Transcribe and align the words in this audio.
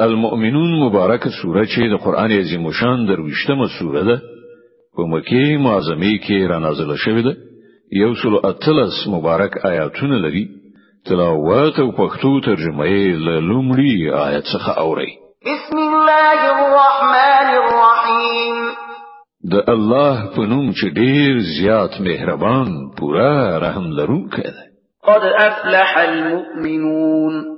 المؤمنون 0.00 0.80
مبارکه 0.80 1.30
سوره 1.42 1.64
چې 1.64 1.90
د 1.92 2.02
قرآن 2.04 2.32
عظیم 2.32 2.70
شان 2.80 3.06
درويشتمه 3.06 3.66
سوره 3.78 4.02
ده. 4.04 4.20
په 4.96 5.02
مکه 5.12 5.58
معظمه 5.58 6.12
کې 6.24 6.50
را 6.50 6.58
نازله 6.58 6.96
شوې 6.96 7.22
ده. 7.28 7.36
یو 8.02 8.14
سل 8.22 8.34
اتلس 8.44 9.06
مبارک 9.06 9.66
آیاتونه 9.66 10.18
لري. 10.18 10.48
تلاوت 11.06 11.78
او 11.78 11.90
پښتو 11.92 12.44
ترجمه 12.44 12.86
یې 12.86 13.16
له 13.26 13.40
لومړي 13.40 14.12
آیت 14.26 14.44
څخه 14.44 14.78
اوري 14.78 15.10
بسم 15.46 15.78
الله 15.78 16.38
الرحمن 16.54 17.48
الرحیم. 17.58 18.56
د 19.52 19.70
الله 19.74 20.30
په 20.36 20.46
نوم 20.52 20.72
چې 20.72 20.86
ډیر 21.00 21.38
زیات 21.50 22.00
مهربان 22.00 22.72
پورا 22.98 23.58
رحم 23.66 23.86
لرونکی 23.98 24.42
دی. 24.42 24.66
قد 25.08 25.22
افلح 25.46 25.96
المؤمنون 25.98 27.57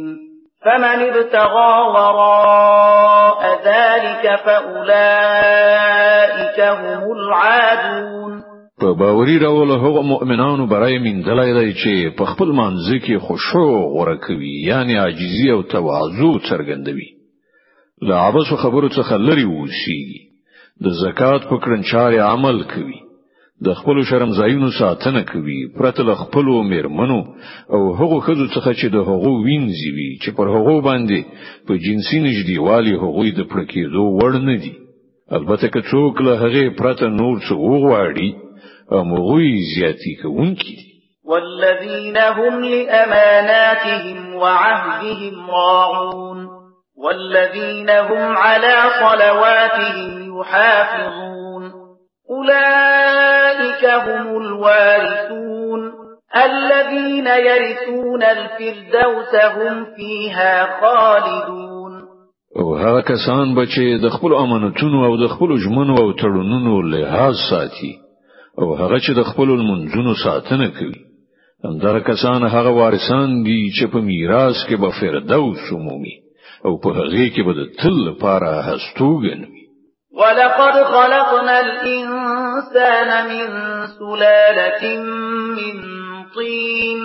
فمن 0.65 0.97
ابتغى 1.09 1.73
وراء 1.93 3.41
ذلك 3.65 4.23
فأولئك 4.45 5.79
هم 6.59 7.03
العادون. 7.11 8.41
په 8.81 8.89
باوري 8.99 9.37
ډول 9.39 9.71
هغه 9.71 10.01
مؤمنانو 10.01 10.67
برای 10.67 10.99
من 10.99 11.21
دلای 11.21 11.73
چې 11.73 12.13
په 12.17 12.25
خپل 12.25 12.49
منځ 12.51 12.87
کې 13.05 13.15
خشوع 13.25 13.75
غوړه 13.93 14.17
کوي 14.27 14.55
یعنی 14.67 14.93
عاجزي 14.97 15.51
او 15.51 15.61
تواضع 15.61 16.31
څرګندوي. 16.49 17.09
لا 18.01 18.17
عبس 18.27 18.49
خبرو 18.63 18.89
څخه 18.89 19.13
لري 19.13 19.45
وسی 19.45 20.03
د 20.83 20.85
زکات 21.03 21.41
په 21.49 21.55
کړنچارې 21.63 22.19
عمل 22.27 22.63
کوي 22.63 22.99
د 23.65 23.73
خپل 23.79 23.97
شرم 24.09 24.31
ځایونو 24.39 24.69
ساتنه 24.77 25.21
کوي 25.31 25.59
پرته 25.77 26.03
له 26.09 26.13
خپل 26.21 26.47
میرمنو 26.69 27.19
او 27.73 27.81
هغو 27.99 28.19
ښځو 28.27 28.45
څخه 28.55 28.71
چې 28.79 28.87
د 28.95 28.97
هغو 29.09 29.33
وینځي 29.45 29.89
وي 29.97 30.11
چې 30.23 30.29
پر 30.37 30.47
هغو 30.55 30.75
باندې 30.87 31.19
په 31.67 31.73
جنسي 31.85 32.17
نږدېوالي 32.27 32.93
هغوی 33.03 33.29
د 33.31 33.41
پړ 33.51 33.68
کېدو 33.68 34.03
وړ 34.19 34.33
نه 34.47 34.55
دي. 34.63 34.73
البته 35.37 35.67
که 35.73 35.81
څوک 35.91 36.21
له 36.27 36.33
هغه 36.43 36.63
پرته 36.79 37.05
نور 37.21 37.35
څه 37.47 37.53
وغواړي 37.69 38.29
هغوی 38.91 39.51
زیاتی 39.73 40.15
کوونکي 40.21 40.73
دي. 40.79 40.87
والذين 41.31 42.17
هم 42.17 42.63
لأماناتهم 42.63 44.35
وعهدهم 44.35 45.35
راعون. 45.57 46.39
والذين 47.03 47.89
هم 47.89 48.37
على 48.37 48.75
صلواتهم 49.01 50.39
يحافظون. 50.39 51.63
أولئك 52.31 53.30
هم 53.83 54.37
الوارثون. 54.37 55.81
الذين 56.35 57.27
يرثون 57.27 58.23
الفردوس 58.23 59.33
هم 59.55 59.85
فيها 59.95 60.79
خالدون. 60.81 62.01
او 62.59 62.75
هغه 62.75 63.01
کسان 63.01 63.55
چې 63.55 63.97
د 63.97 64.09
خپل 64.09 64.33
امانتونو 64.33 65.05
او 65.05 65.17
د 65.17 65.27
خپل 65.27 65.57
ژمنو 65.57 65.97
او 65.97 66.11
تړونونو 66.11 66.81
لحاظ 66.81 67.35
ساتي 67.49 67.93
او 68.59 68.75
هغه 68.75 68.99
چې 68.99 69.11
د 69.15 69.23
خپل 69.23 69.47
منځونو 69.47 70.13
ساتنه 70.23 70.67
کوي. 70.67 71.01
همدا 71.65 71.99
کسان 71.99 72.43
هغه 72.43 72.69
وارثان 72.69 73.43
دي 73.43 73.71
چې 73.79 73.85
په 73.93 73.99
میراث 74.01 74.65
کې 74.67 74.75
به 74.81 74.89
فردوس 74.99 75.71
مومي 75.71 76.15
أو 76.65 76.77
په 76.77 76.89
هغه 76.89 77.29
کې 77.29 77.41
به 77.45 77.53
د 77.53 77.61
تل 77.81 77.95
لپاره 78.09 78.61
هستوګن 78.61 79.45
ولقد 80.13 80.83
خلقنا 80.83 81.59
الإنسان 81.59 83.09
من 83.27 83.47
سلالة 83.99 84.83
من 85.57 85.75
طين. 86.35 86.99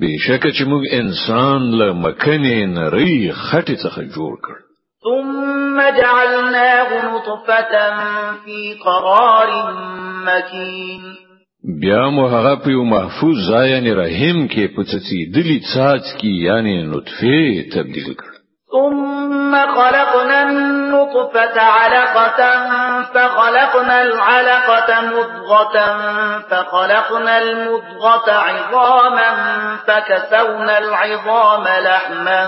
بشک 0.00 0.42
چې 0.56 0.64
موږ 0.64 0.82
انسان 0.92 1.60
له 1.78 1.92
مکنې 1.92 2.66
نری 2.76 3.32
خټې 3.32 3.76
څخه 3.84 4.00
جوړ 4.16 4.34
کړ. 4.44 4.56
ثم 5.04 5.76
جعلناه 5.80 6.90
نطفة 7.14 7.74
في 8.44 8.74
قرار 8.84 9.50
مكين. 10.26 11.02
بیا 11.80 12.08
مو 12.10 12.26
هغه 12.26 12.54
په 12.64 12.70
یو 12.70 12.84
محفوظ 12.84 13.36
ځای 13.50 13.70
یعنی 13.70 13.92
رحم 13.92 14.48
کې 14.48 14.64
پڅڅې 14.76 15.34
دلی 15.34 15.60
څاڅ 15.74 16.04
کې 16.18 16.30
یعنی 16.48 16.82
نطفه 16.82 17.70
تبدیل 17.74 18.14
کړ. 18.14 18.30
ثم 18.72 19.52
خلقنا 19.76 20.40
النطفة 21.06 21.60
علقة 21.60 22.40
فخلقنا 23.14 24.02
العلقة 24.02 25.00
مضغة 25.00 25.76
فخلقنا 26.50 27.38
المضغة 27.38 28.32
عظاما 28.32 29.30
فكسونا 29.86 30.78
العظام 30.78 31.64
لحما 31.64 32.42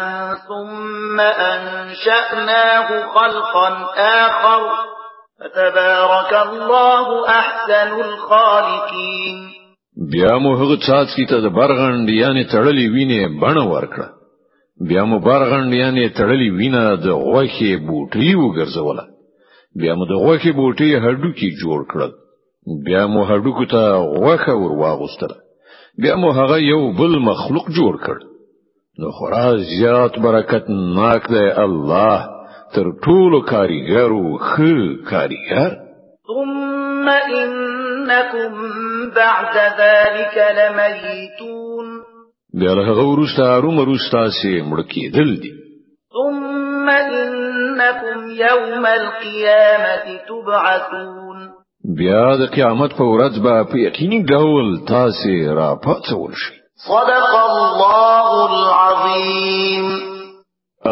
ثم 0.48 1.20
أنشأناه 1.20 2.88
خلقا 3.14 3.68
آخر. 3.98 4.70
فتبارك 5.40 6.32
الله 6.32 7.28
أحسن 7.28 8.00
الخالقين. 8.00 9.50
بیا 10.12 10.38
مو 10.38 10.54
هغه 10.56 10.76
څاڅکي 10.76 11.26
ته 11.26 11.40
د 11.40 11.48
برغند 11.54 12.08
یعنی 12.08 12.44
تړلې 12.44 12.86
وینې 12.94 13.40
بڼه 13.40 13.64
ورکړه. 13.72 14.17
بیا 14.80 15.04
مو 15.04 15.18
بارغندیانې 15.18 16.14
تړلې 16.18 16.50
وینه 16.58 16.96
د 17.04 17.06
غوښې 17.26 17.76
بوټي 17.76 18.34
وګرځوله. 18.34 19.04
بیا 19.80 19.94
مو 19.94 20.04
د 20.10 20.14
غوښې 20.24 20.52
بوټي 20.52 20.90
هډوکی 21.04 21.48
جوړ 21.62 21.80
کړل. 21.90 22.12
بیا 22.86 23.06
مو 23.06 23.20
هډوکو 23.30 23.64
ته 23.72 23.82
غوښه 24.22 24.54
ور 24.58 24.72
واغوستله. 24.82 25.36
بیا 26.02 26.14
مو 26.16 26.28
هغه 26.38 26.58
یو 26.72 26.92
بل 26.98 27.18
مخلوق 27.30 27.66
جوړ 27.78 27.94
کړ. 28.06 28.18
نو 28.98 29.10
خورا 29.10 29.56
زیات 29.56 30.18
برکت 30.18 30.64
ناک 30.98 31.22
دی 31.30 31.46
الله 31.64 32.18
تر 32.74 32.86
ټولو 33.04 33.38
کاریګرو 33.50 34.38
ښه 34.48 34.72
کاریګر. 35.10 35.70
ثم 36.28 37.08
إنكم 37.08 38.54
بعد 39.16 39.54
ذلك 39.78 40.36
لميتون 40.58 41.77
بیا 42.60 42.72
له 42.74 42.82
هغه 42.90 43.04
وروسته 43.12 43.42
هرومرو 43.56 43.78
تاسې 43.78 44.52
مړ 44.70 44.82
کېدل 44.92 45.30
دي. 45.42 45.52
ثم 46.14 46.88
إنكم 46.88 48.30
يوم 48.40 48.86
القيامة 48.86 50.06
تبعثون. 50.28 51.38
بیا 51.98 52.36
د 52.36 52.46
قیامت 52.54 52.96
په 53.00 53.04
ورځ 53.04 53.38
به 53.44 53.64
په 53.72 53.76
یقیني 53.78 54.22
ډول 54.22 54.68
تاسو 54.88 55.34
را 55.58 55.74
پاڅول 55.84 56.32
شئ 56.44 56.56
صدق 56.86 57.30
الله 57.34 58.26
العظيم. 58.50 59.86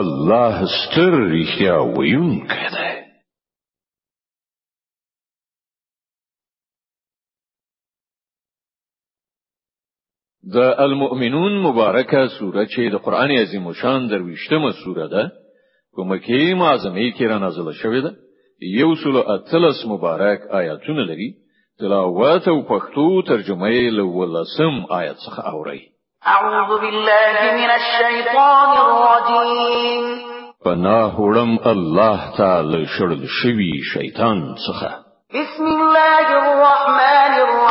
الله 0.03 0.65
ستر 0.77 1.12
رښتیا 1.34 1.98
ویونکی 1.98 2.66
دی. 2.77 3.06
د 10.55 10.57
المؤمنون 10.79 11.55
مبارکه 11.62 12.27
سوره 12.39 12.65
چې 12.67 12.93
د 12.93 12.97
قران 13.05 13.31
عظیم 13.31 13.73
شان 13.73 14.07
درويشتمه 14.11 14.71
سوره 14.84 15.07
ده 15.15 15.25
په 15.97 16.05
مکه 16.11 16.55
معظمه 16.61 17.07
کې 17.17 17.25
را 17.31 17.39
نازله 17.39 17.73
شوې 17.73 18.01
ده. 18.05 18.12
یو 18.81 18.95
سل 19.03 19.16
او 19.16 19.22
اتلس 19.34 19.78
مبارک 19.93 20.41
آیاتونه 20.60 21.03
لري. 21.09 21.28
تلاوت 21.81 22.48
او 22.48 22.63
پښتو 22.71 23.27
ترجمه 23.28 23.69
یې 23.71 23.91
له 23.98 24.04
ولسم 24.19 24.75
آیت 24.98 25.16
څخه 25.27 25.41
اوري 25.54 25.81
أعوذ 26.34 26.80
بالله 26.81 27.34
من 27.59 27.71
الشيطان 27.78 28.71
الرجيم. 28.84 30.04
پناه 30.65 31.21
وړم 31.21 31.66
الله 31.72 32.21
تعالی 32.37 32.87
شړل 32.87 33.27
شوی 33.42 33.72
شیطان 33.92 34.54
څخه. 34.66 34.91
بسم 35.34 35.65
الله 35.65 36.27
الرحمن 36.42 37.33
الرحيم 37.47 37.66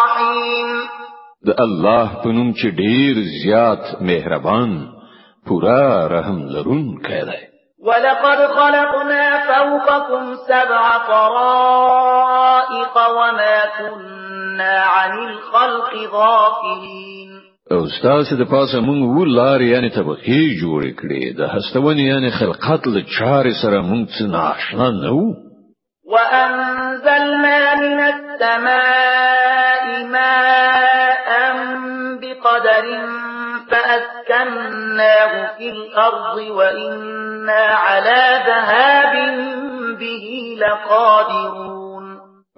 د 1.47 1.49
الله 1.65 2.07
په 2.23 2.29
نوم 2.35 2.49
چې 2.59 2.67
ډیر 2.83 3.13
زیات 3.41 3.83
مهربان 4.09 4.71
پورا 5.47 6.07
رحم 6.13 6.39
لرونکی 6.53 7.21
دی. 7.29 7.41
ولقد 7.87 8.39
خلقنا 8.57 9.25
فوقكم 9.47 10.23
سبع 10.47 10.85
طرائق 11.07 12.95
وما 13.17 13.57
كنا 13.77 14.75
عن 14.95 15.11
الخلق 15.27 15.91
غافلين. 16.13 17.29
او 17.71 17.81
ستاسو 17.97 18.35
د 18.35 18.43
پاسه 18.53 18.77
مونږ 18.81 19.01
ولار 19.19 19.61
یعنی 19.61 19.89
طبقه 19.89 20.41
جوړ 20.61 20.81
کړې. 20.99 21.23
د 21.37 21.41
هستون 21.53 21.97
یعنی 21.97 22.29
خلقت 22.39 22.87
له 22.87 23.01
چارې 23.01 23.53
سره 23.61 23.81
مونږ 23.81 24.05
څه 24.17 24.23
ناشنا 24.37 24.89
نه 24.89 25.11
وأنزلنا 26.13 27.75
من 27.75 27.99
السماء 28.13 29.85
ماء 30.13 30.94
بقدر 32.45 32.85
فأسكناه 33.69 35.57
في 35.57 35.69
الأرض 35.69 36.37
وإنا 36.37 37.63
على 37.65 38.43
ذهاب 38.47 39.13
به 39.99 40.57
لقادرون. 40.59 42.05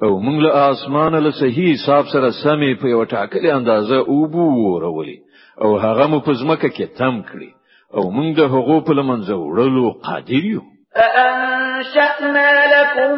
أو 0.03 0.19
موږ 0.19 0.43
له 0.43 0.71
اسمانه 0.71 1.19
له 1.19 1.31
صحیح 1.31 1.73
حساب 1.73 2.05
سره 2.13 2.29
سمې 2.43 2.81
په 2.81 2.87
یو 2.87 3.05
ټاکلې 3.05 3.49
اندازة 3.59 3.97
اوبو 3.97 4.45
ورولې 4.49 5.17
أو 5.61 5.77
هغه 5.77 6.07
مو 6.07 6.19
په 6.19 6.33
ځمکه 6.33 6.69
کې 6.69 6.97
تم 6.97 7.21
کړی 7.29 7.51
أو 7.93 8.03
موږ 8.11 8.35
د 8.37 8.41
هغو 8.53 8.81
په 8.81 8.93
لمنځه 8.93 9.33
وړلو 9.33 9.85
قادر 10.05 10.43
یو 10.53 10.61
فأنشأنا 10.97 12.51
لكم 12.75 13.15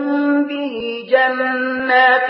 به 0.47 0.75
جنات 1.11 2.29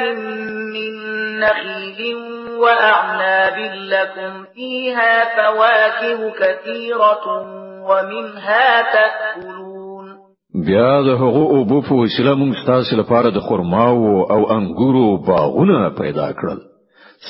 من 0.73 0.93
نخيل 1.39 2.15
وأعناب 2.63 3.57
لكم 3.93 4.33
فيها 4.55 5.13
فواكه 5.35 6.19
كثيرة 6.39 7.25
ومنها 7.89 8.81
تأكلون. 8.93 10.05
بیا 10.65 11.01
د 11.01 11.09
هغو 11.21 11.43
اوبو 11.55 11.81
په 11.81 11.93
وسیله 11.93 12.35
موږ 12.35 12.53
ستاسو 12.63 12.95
لپاره 13.01 13.29
د 13.29 13.39
خرماوو 13.39 14.23
او 14.33 14.41
انګورو 14.57 15.27
باغونه 15.27 15.89
پیدا 15.89 16.31
کړل. 16.31 16.59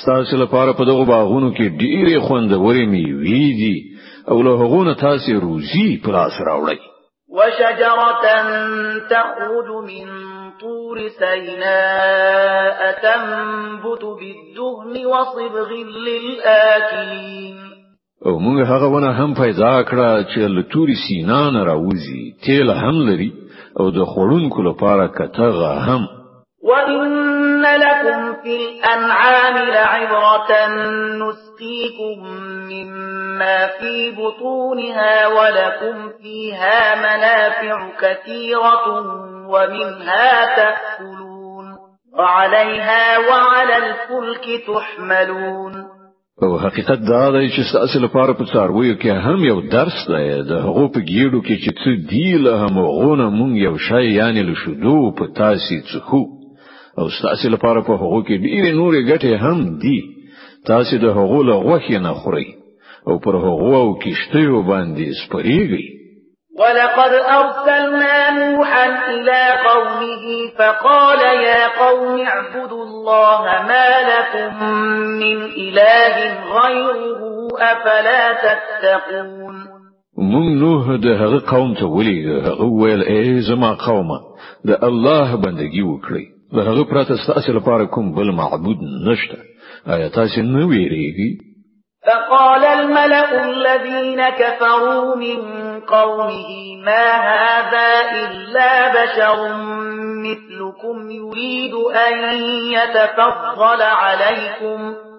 ستاسو 0.02 0.36
لپاره 0.36 0.72
په 0.72 0.84
دغه 0.84 1.04
باغونو 1.04 1.50
کې 1.52 1.72
ډېرې 1.80 2.16
خوندورې 2.26 2.84
میوې 2.92 3.46
دي 3.60 3.76
او 4.30 4.42
له 4.42 4.50
هغو 4.62 4.84
نه 4.84 4.94
تاسو 4.94 5.40
روزي 5.40 6.00
په 6.04 6.10
لاس 6.12 6.40
راوړئ. 6.48 6.80
وشجرة 7.30 8.24
تخرج 9.10 9.68
من 9.90 10.06
طور 10.60 11.08
سيناء 11.18 12.78
تنبت 13.02 14.04
بالدهن 14.04 15.06
وصبغ 15.06 15.70
للآكلين. 16.06 17.58
أو 18.26 18.38
موږ 18.38 18.66
هغه 18.66 18.86
ونه 18.86 19.10
هم 19.10 19.34
پیدا 19.34 19.82
کړه 19.82 20.24
چې 20.32 20.38
له 20.38 20.62
توري 20.72 20.94
سینا 21.08 21.50
نه 21.50 21.64
راوځي 21.64 22.44
تیل 22.46 22.70
هم 22.70 23.08
لري 23.08 23.32
أو 23.80 23.90
د 23.90 24.04
خورونکو 24.04 24.62
لپاره 24.62 25.06
کتغه 25.06 25.72
هم. 25.78 26.20
لكم 26.64 27.19
في 28.42 28.56
الأنعام 28.56 29.56
لعبرة 29.68 30.50
نسقيكم 31.22 32.18
مما 32.70 33.66
في 33.66 34.10
بطونها 34.10 35.26
ولكم 35.26 36.10
فيها 36.22 36.94
منافع 36.94 37.78
كثيرة 38.00 38.86
ومنها 39.48 40.56
تأكلون 40.56 41.66
وعليها 42.18 43.18
وعلى 43.18 43.76
الفلك 43.76 44.44
تحملون. 44.66 46.00
او 46.42 46.58
حقیقت 46.58 46.98
دا 47.08 47.30
دی 47.30 47.48
چې 47.48 47.62
ستاسو 47.70 47.98
لپاره 48.00 48.32
په 48.32 48.44
څارویو 48.52 48.96
کې 49.00 49.06
هم 49.06 49.44
یو 49.44 49.60
درس 49.60 49.98
دی. 50.08 50.42
د 50.50 50.52
هغو 50.66 50.88
په 50.88 51.00
ګیډو 51.00 51.40
کې 51.46 51.56
چې 51.64 51.70
څه 51.80 51.90
دی 52.10 52.38
له 52.44 52.52
همغو 52.62 52.78
نه 52.78 53.30
مونږ 53.30 53.56
یو 53.56 53.76
شی 53.78 54.04
یعنی 54.14 54.42
له 54.42 54.54
شودو 54.54 55.12
په 55.18 55.26
تاسو 55.40 55.74
څښو 55.92 56.39
او 56.98 57.08
ستاسو 57.18 57.48
لپاره 57.54 57.80
په 57.80 57.92
هغو 58.02 58.22
کې 58.22 58.34
ډېرې 58.44 58.72
نورې 58.80 59.00
ګټې 59.10 59.32
هم 59.44 59.78
دي. 59.82 59.98
تاسو 60.66 60.96
د 61.04 61.06
هغو 61.16 61.42
له 61.42 61.54
غوښې 61.66 61.98
نه 62.06 62.12
خورئ 62.14 62.48
أو 63.08 63.18
پر 63.24 63.36
هغو 63.44 63.74
أو 63.82 63.94
کشتیو 64.04 64.62
باندې 64.62 65.06
سپریږئ 65.20 65.86
ولقد 66.60 67.12
أرسلنا 67.12 68.30
نوحا 68.30 68.86
إلى 69.10 69.40
قومه 69.66 70.24
فقال 70.58 71.20
يا 71.44 71.62
قوم 71.82 72.20
اعبدوا 72.20 72.84
الله 72.84 73.42
ما 73.68 73.88
لكم 74.12 74.64
من 75.22 75.36
إله 75.44 76.16
غيره 76.56 77.20
أفلا 77.58 78.22
تتقون. 78.42 79.56
مونږ 80.18 80.48
نوح 80.62 80.96
د 81.04 81.06
هغه 81.06 81.40
قوم 81.50 81.74
ته 81.74 81.86
ولې 81.86 82.44
هغه 82.46 82.64
ویل 82.64 83.02
ای 83.02 83.40
زما 83.40 83.72
قومه 83.74 84.20
د 84.66 84.84
الله 84.84 85.36
بندگی 85.36 85.82
وکړئ. 85.82 86.39
له 86.52 86.62
هغه 86.62 86.84
پرته 86.84 87.16
ستاسو 87.16 87.52
لپاره 87.52 87.84
کوم 87.84 88.14
بل 88.14 88.30
معبود 88.30 88.76
نشته. 89.08 89.38
آیا 89.86 90.08
تاسو 90.08 90.40
نه 90.42 90.66
ویریږئ؟ 90.66 91.50
فقال 92.06 92.64
الملأ 92.64 93.44
الذين 93.44 94.30
كفروا 94.30 95.16
من 95.16 95.38
قومه 95.80 96.50
ما 96.84 97.06
هذا 97.30 97.90
إلا 98.22 98.72
بشر 98.96 99.54
مثلكم 100.26 101.10
يريد 101.10 101.74
أن 101.74 102.34
يتفضل 102.72 103.82
عليكم. 103.82 105.09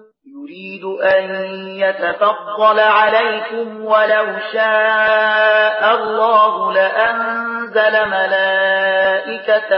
يريد 0.52 0.84
أن 0.84 1.24
يتفضل 1.68 2.78
عليكم 2.78 3.84
ولو 3.84 4.26
شاء 4.52 5.80
الله 5.94 6.72
لأنزل 6.72 7.94
ملائكة 8.10 9.70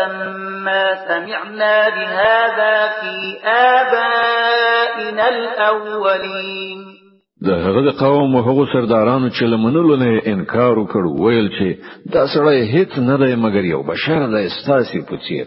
ما 0.65 0.95
سمعنا 1.09 1.89
بهذا 1.89 2.89
في 3.01 3.15
آبائنا 3.49 5.29
الأولين. 5.29 6.95
د 7.43 7.49
هغه 7.51 7.91
قوم 8.01 8.37
او 8.37 8.43
هغه 8.43 8.73
سردارانو 8.73 9.29
چې 9.29 9.43
له 9.43 9.61
منلو 9.61 9.97
نه 9.97 10.21
انکار 10.27 10.79
وکړ 10.79 11.21
ویل 11.21 11.49
چې 11.49 11.69
دا 12.13 12.27
سړی 12.27 12.75
هیڅ 12.75 12.99
نه 12.99 13.17
دی 13.17 13.35
مګر 13.37 13.65
یو 13.65 13.83
بشر 13.83 14.27
ستاسې 14.27 15.01
په 15.09 15.17
څیر 15.17 15.47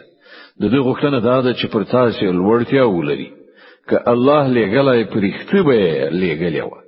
د 0.61 0.63
دې 0.71 0.79
غوښتنه 0.87 1.19
دا 1.19 1.41
ده 1.41 1.53
چې 1.53 1.65
پر 1.73 1.83
تاسو 1.83 2.25
لوړتیا 2.25 2.83
ولري. 2.85 3.29
که 3.89 4.09
الله 4.13 4.43
لېږلای 4.57 5.03
پرښتې 5.13 5.59
به 5.67 6.09
یې 6.21 6.32
لېږلې 6.32 6.63
وې 6.71 6.87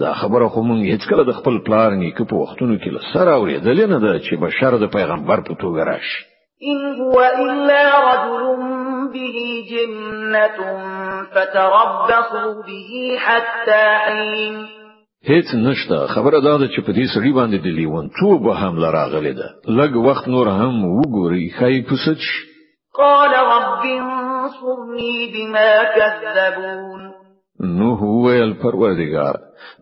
دا 0.00 0.12
خبره 0.20 0.48
خو 0.52 0.60
مونږ 0.68 0.80
هیڅ 0.92 1.02
کله 1.10 1.24
د 1.26 1.32
خپل 1.38 1.58
پلار 1.66 1.90
نیکه 2.02 2.24
په 2.30 2.36
وختونو 2.42 2.78
کې 2.82 2.88
له 2.96 3.10
سره 3.10 3.32
اورېدل 3.38 3.78
نه 3.92 3.98
ده 4.04 4.12
چې 4.26 4.40
بشر 4.44 4.72
د 4.78 4.86
پیغمبر 4.96 5.38
په 5.48 5.54
توګه 5.62 5.82
راشي. 5.90 6.22
إن 6.70 6.80
هو 7.00 7.20
إلا 7.44 7.82
رجل 8.08 8.42
به 9.12 9.36
جنة 9.70 10.58
فتربصوا 11.34 12.62
به 12.66 13.18
حتى 13.26 13.84
حين. 14.06 14.56
هیڅ 15.30 15.54
نشته. 15.54 16.06
خبره 16.06 16.40
دا 16.40 16.56
ده 16.58 16.66
چې 16.68 16.80
په 16.86 16.92
دې 16.92 17.06
سړي 17.14 17.32
باندې 17.38 17.58
د 17.60 17.66
لیوان 17.66 18.10
توب 18.20 18.48
هم 18.48 18.74
لراغلې 18.78 19.34
ده. 19.40 19.48
لږ 19.68 19.96
وخت 19.96 20.28
نور 20.28 20.48
هم 20.48 20.74
وګوري 20.98 21.50
خای 21.58 21.82
پسچ 21.82 22.22
قال 22.98 23.32
رب 23.34 23.84
انصرني 24.44 25.32
بما 25.34 25.84
كذبون. 25.96 27.12
نو 27.60 27.94
هو 27.94 28.30
ال 28.30 28.54
پروردگار 28.62 29.36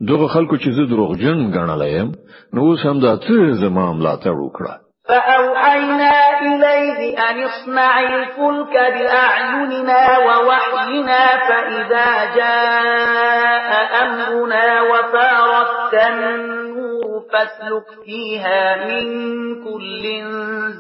دغه 0.09 0.27
خلکو 0.27 0.57
چې 0.57 0.69
زه 0.77 0.85
دروغجن 0.91 1.39
غنلایم 1.55 2.13
نو 2.53 2.77
سم 2.83 3.01
دا 3.01 3.17
څه 3.17 3.53
زما 3.63 3.93
ملاتړ 3.93 4.35
وکړه. 4.45 4.75
فأوحينا 5.09 6.41
إليه 6.41 7.19
أن 7.31 7.43
اصنع 7.43 8.01
الفلك 8.01 8.75
بأعيننا 8.95 10.19
ووحينا 10.19 11.25
فإذا 11.49 12.35
جاء 12.37 13.71
أمرنا 14.03 14.83
وفارت 14.83 15.95
النور 15.95 17.25
فاسلك 17.33 17.89
فيها 18.05 18.87
من 18.87 19.05
كل 19.65 20.05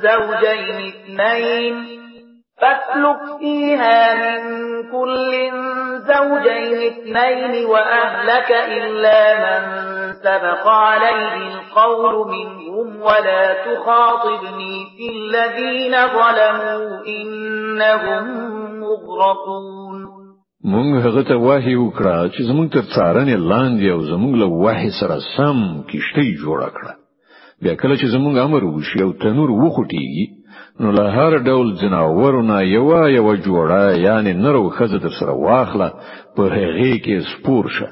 زوجين 0.04 0.92
اثنين. 0.92 2.01
فاسلك 2.62 3.38
فيها 3.40 4.14
من 4.22 4.40
كل 4.94 5.32
زوجين 6.10 6.74
اثنين 6.90 7.66
وأهلك 7.66 8.50
إلا 8.78 9.20
من 9.44 9.62
سبق 10.12 10.68
عليه 10.68 11.34
القول 11.54 12.14
منهم 12.28 13.02
ولا 13.02 13.44
تخاطبني 13.66 14.76
في 14.96 15.06
الذين 15.16 15.94
ظلموا 16.16 17.06
إنهم 17.06 18.24
مغرقون. 18.80 19.98
مونږ 20.64 21.06
هغه 21.06 21.22
ته 21.22 21.36
وحي 21.36 21.74
وکړه 21.76 22.30
چې 22.34 22.40
زمونږ 22.48 22.68
تر 22.72 22.84
څارنې 22.94 23.36
لاندې 23.50 23.86
أو 23.94 24.00
زمونږ 24.12 24.34
له 24.42 24.46
وحي 24.64 24.90
سره 25.00 25.18
سم 25.36 25.82
کښتۍ 25.90 26.22
جوړه 26.42 26.60
کړه. 26.76 26.92
بیا 27.62 27.74
کله 27.74 27.94
چې 27.96 28.06
زمونږ 28.14 28.38
أمر 28.38 28.64
وشي 28.64 29.02
أو 29.02 29.12
تنور 29.12 29.50
وخټيږي 29.50 30.41
نو 30.80 30.90
له 30.90 31.10
هر 31.16 31.38
ډول 31.38 31.74
جناورونه 31.80 32.62
یو 32.62 33.08
یو 33.08 33.36
جوړه 33.36 33.98
یعنی 34.06 34.32
نرو 34.32 34.70
خزه 34.70 34.98
در 34.98 35.12
سره 35.20 35.32
واخله 35.32 35.88
په 36.36 36.42
هغه 36.42 36.92
کې 37.04 37.16
سپور 37.32 37.68
شه. 37.78 37.88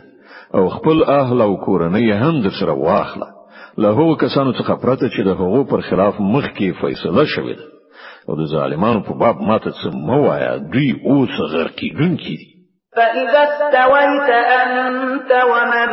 او 0.54 0.68
خپل 0.68 1.02
اهل 1.08 1.40
او 1.40 1.56
کورنۍ 1.56 2.12
هم 2.22 2.40
در 2.40 2.54
سره 2.60 2.72
واخله. 2.72 3.26
له 3.78 3.88
هغو 3.88 4.14
کسانو 4.16 4.52
څخه 4.52 4.72
پرته 4.82 5.08
چې 5.08 5.20
د 5.24 5.28
هغو 5.40 5.64
پر 5.64 5.80
خلاف 5.80 6.20
مخ 6.20 6.46
کې 6.56 6.80
فیصله 6.80 7.24
شوې 7.24 7.54
ده. 7.58 7.66
او 8.28 8.36
د 8.40 8.44
ظالمانو 8.54 9.00
په 9.08 9.14
باب 9.14 9.36
ماته 9.48 9.70
څه 9.70 9.88
موایا 9.94 10.56
دوی 10.72 10.90
اوس 11.04 11.34
غرقیدونکي 11.52 12.36
دي 12.40 12.59
فإذا 12.96 13.42
استويت 13.42 14.30
أنت 14.62 15.30
ومن 15.52 15.90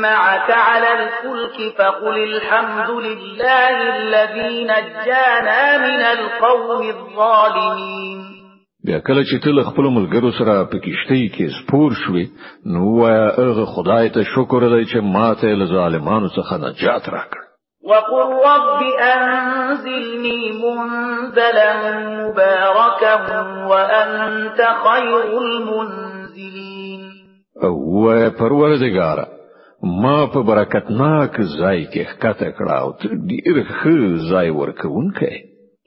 معك 0.00 0.50
على 0.50 0.92
الفلك 0.92 1.56
فقل 1.78 2.16
الحمد 2.24 2.90
لله 2.90 3.96
الذي 3.96 4.64
نجانا 4.64 5.78
من 5.78 6.00
القوم 6.00 6.82
الظالمين. 6.88 8.20
بیا 8.86 8.98
کله 8.98 9.22
چې 9.22 9.44
تل 9.44 9.60
خپل 9.62 9.84
ملګرو 9.98 10.30
سره 10.38 10.64
په 10.72 10.78
کشتۍ 10.84 11.22
کې 11.34 11.46
سپور 11.58 11.90
شوي 12.06 12.24
نو 12.66 12.82
وایا 13.00 13.28
هغه 13.38 13.64
خدای 13.74 14.08
ته 14.08 14.22
شکر 14.34 14.68
دی 14.68 14.84
چې 14.84 14.96
ماته 15.16 15.46
له 15.46 15.66
ظالمانو 15.66 16.28
څخه 16.28 16.54
نجات 16.64 17.08
راکړ. 17.08 17.40
وقل 17.90 18.28
رب 18.48 18.80
أنزلني 19.00 20.52
منزلا 20.62 21.72
مباركا 22.20 23.14
وأنت 23.66 24.60
خير 24.84 25.38
المنزلين. 25.38 26.17
أو 27.64 28.30
پروردگار 28.38 29.18
ما 29.82 30.26
په 30.26 30.42
برکتناک 30.42 31.40
ځای 31.58 31.86
کې 31.92 32.02
ښکته 32.10 32.48
کړه 32.58 32.74
أو 32.82 32.88
ډیر 33.30 33.56
ښه 33.78 33.96
ځای 34.30 34.50
ورکوونکی. 34.50 35.34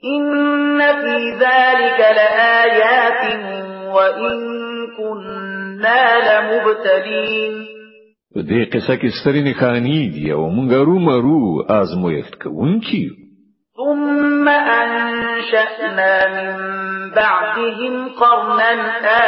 إن 0.04 0.78
في 1.02 1.16
ذلك 1.44 1.98
لآيات 2.18 3.22
وإن 3.94 4.38
كنا 4.96 6.02
لمبتلين. 6.28 7.54
په 8.34 8.40
دې 8.42 8.62
قصه 8.72 8.96
کې 8.96 9.08
سترې 9.20 9.42
نښانې 9.48 10.00
دي 10.14 10.32
او 10.32 10.50
موږ 10.56 10.72
رو 10.88 10.98
مرو 10.98 11.62
آزمویښت 11.80 12.34
کوونکي 12.42 13.04
ثم 13.76 14.48
أنشأنا 14.48 16.14
من 16.34 16.50
بعدهم 17.16 18.08
قرنا 18.08 18.72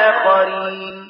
آخرين. 0.08 1.03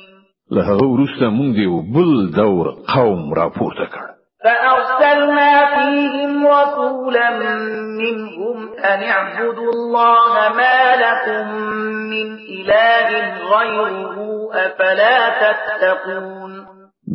له 0.54 0.62
هغه 0.70 0.86
وروسته 0.94 1.30
موږ 1.38 1.50
دی 1.58 1.66
بل 1.94 2.10
دور 2.40 2.66
قوم 2.94 3.34
راپورته 3.40 3.86
کړ. 3.94 4.06
فأرسلنا 4.44 5.52
فيهم 5.74 6.46
رسولا 6.46 7.28
منهم 8.00 8.56
أن 8.90 9.00
اعبدوا 9.02 9.72
الله 9.76 10.32
ما 10.58 10.78
لكم 11.04 11.44
من 12.12 12.26
إله 12.56 13.08
غيره 13.52 14.16
أفلا 14.64 15.18
تتقون. 15.40 16.52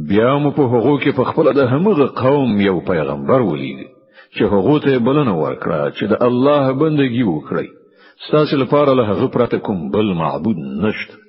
بیا 0.10 0.38
مو 0.38 0.52
په 0.52 0.62
هغو 0.74 0.98
کې 1.00 1.16
په 1.18 1.24
خپل 1.30 1.54
د 1.54 1.72
همغه 1.74 2.06
قوم 2.24 2.60
یو 2.62 2.80
پیغمبر 2.92 3.42
ولید 3.42 3.80
چې 4.36 4.44
هغه 4.54 4.80
ته 4.86 5.00
بلنه 5.08 5.34
ورکړه 5.44 5.82
چې 5.98 6.04
د 6.12 6.24
الله 6.28 6.74
بندگی 6.84 7.24
وکړي 7.24 7.68
ستاسو 8.28 8.58
لپاره 8.64 8.94
له 9.00 9.04
هغه 9.12 9.28
پرته 9.36 9.58
کوم 9.68 9.90
بل 9.96 10.14
معبود 10.22 10.58
نشته 10.86 11.29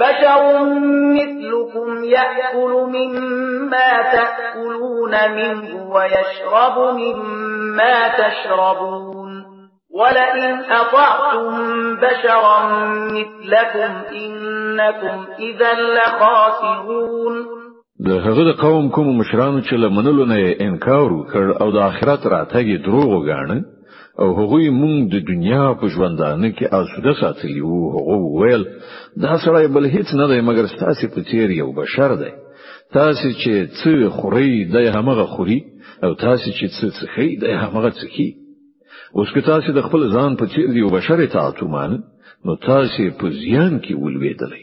بشر 0.00 0.64
مثلكم 1.18 2.04
يأكل 2.04 2.72
مما 2.96 3.90
تأكلون 4.12 5.14
منه 5.36 5.90
ويشرب 5.94 6.76
مما 6.96 8.08
تشربون. 8.08 9.44
ولئن 9.90 10.58
أطعتم 10.70 11.96
بشرا 11.96 12.58
مثلكم 13.16 13.92
إنكم 14.12 15.26
إذا 15.38 15.72
لخاسرون. 15.74 17.46
د 18.06 18.08
هغه 18.08 18.52
قوم 18.62 18.88
کوم 18.88 19.18
مشرانو 19.18 19.60
چې 19.60 19.72
لمنلو 19.72 20.24
نه 20.24 20.56
انکار 20.60 21.08
وکړ 21.12 21.62
أو 21.62 21.70
د 21.70 21.76
آخرت 21.76 22.26
راتګ 22.26 22.84
دروغ 22.84 23.08
وګاڼه 23.14 23.71
او 24.20 24.28
هغوی 24.40 24.70
مونږ 24.80 24.98
د 25.14 25.16
دنیا 25.30 25.64
په 25.80 25.86
ژوندانه 25.94 26.48
کې 26.56 26.74
اسوده 26.80 27.12
ساتلی 27.20 27.60
وو. 27.60 27.92
هغه 27.96 28.16
ویل 28.40 28.64
دا 29.24 29.32
سړی 29.44 29.66
بل 29.74 29.84
هیڅ 29.94 30.08
نه 30.20 30.26
دی 30.30 30.40
مګر 30.48 30.64
ستاسو 30.74 31.08
په 31.14 31.20
تیر 31.30 31.50
یو 31.50 31.72
بشر 31.80 32.10
دی. 32.22 32.32
تاسو 32.92 33.28
چې 33.42 33.52
څه 33.78 34.08
خوري 34.16 34.64
د 34.74 34.76
همغه 34.96 35.26
خوري 35.34 35.60
او 36.04 36.14
تاسو 36.14 36.48
چې 36.58 36.66
څه 36.76 36.86
څخی 37.00 37.28
د 37.42 37.44
همغه 37.62 37.90
څخی 38.00 38.28
اوس 39.16 39.28
که 39.34 39.40
تاسو 39.40 39.72
د 39.72 39.80
خپل 39.86 40.02
ځان 40.14 40.36
په 40.40 40.46
تیر 40.52 40.76
یو 40.82 40.90
بشر 40.96 41.26
ته 41.32 41.38
اتومان 41.48 41.92
نو 42.44 42.52
تاسو 42.68 43.02
په 43.20 43.26
زیان 43.42 43.72
کې 43.84 43.92
ولوېدلی 44.02 44.62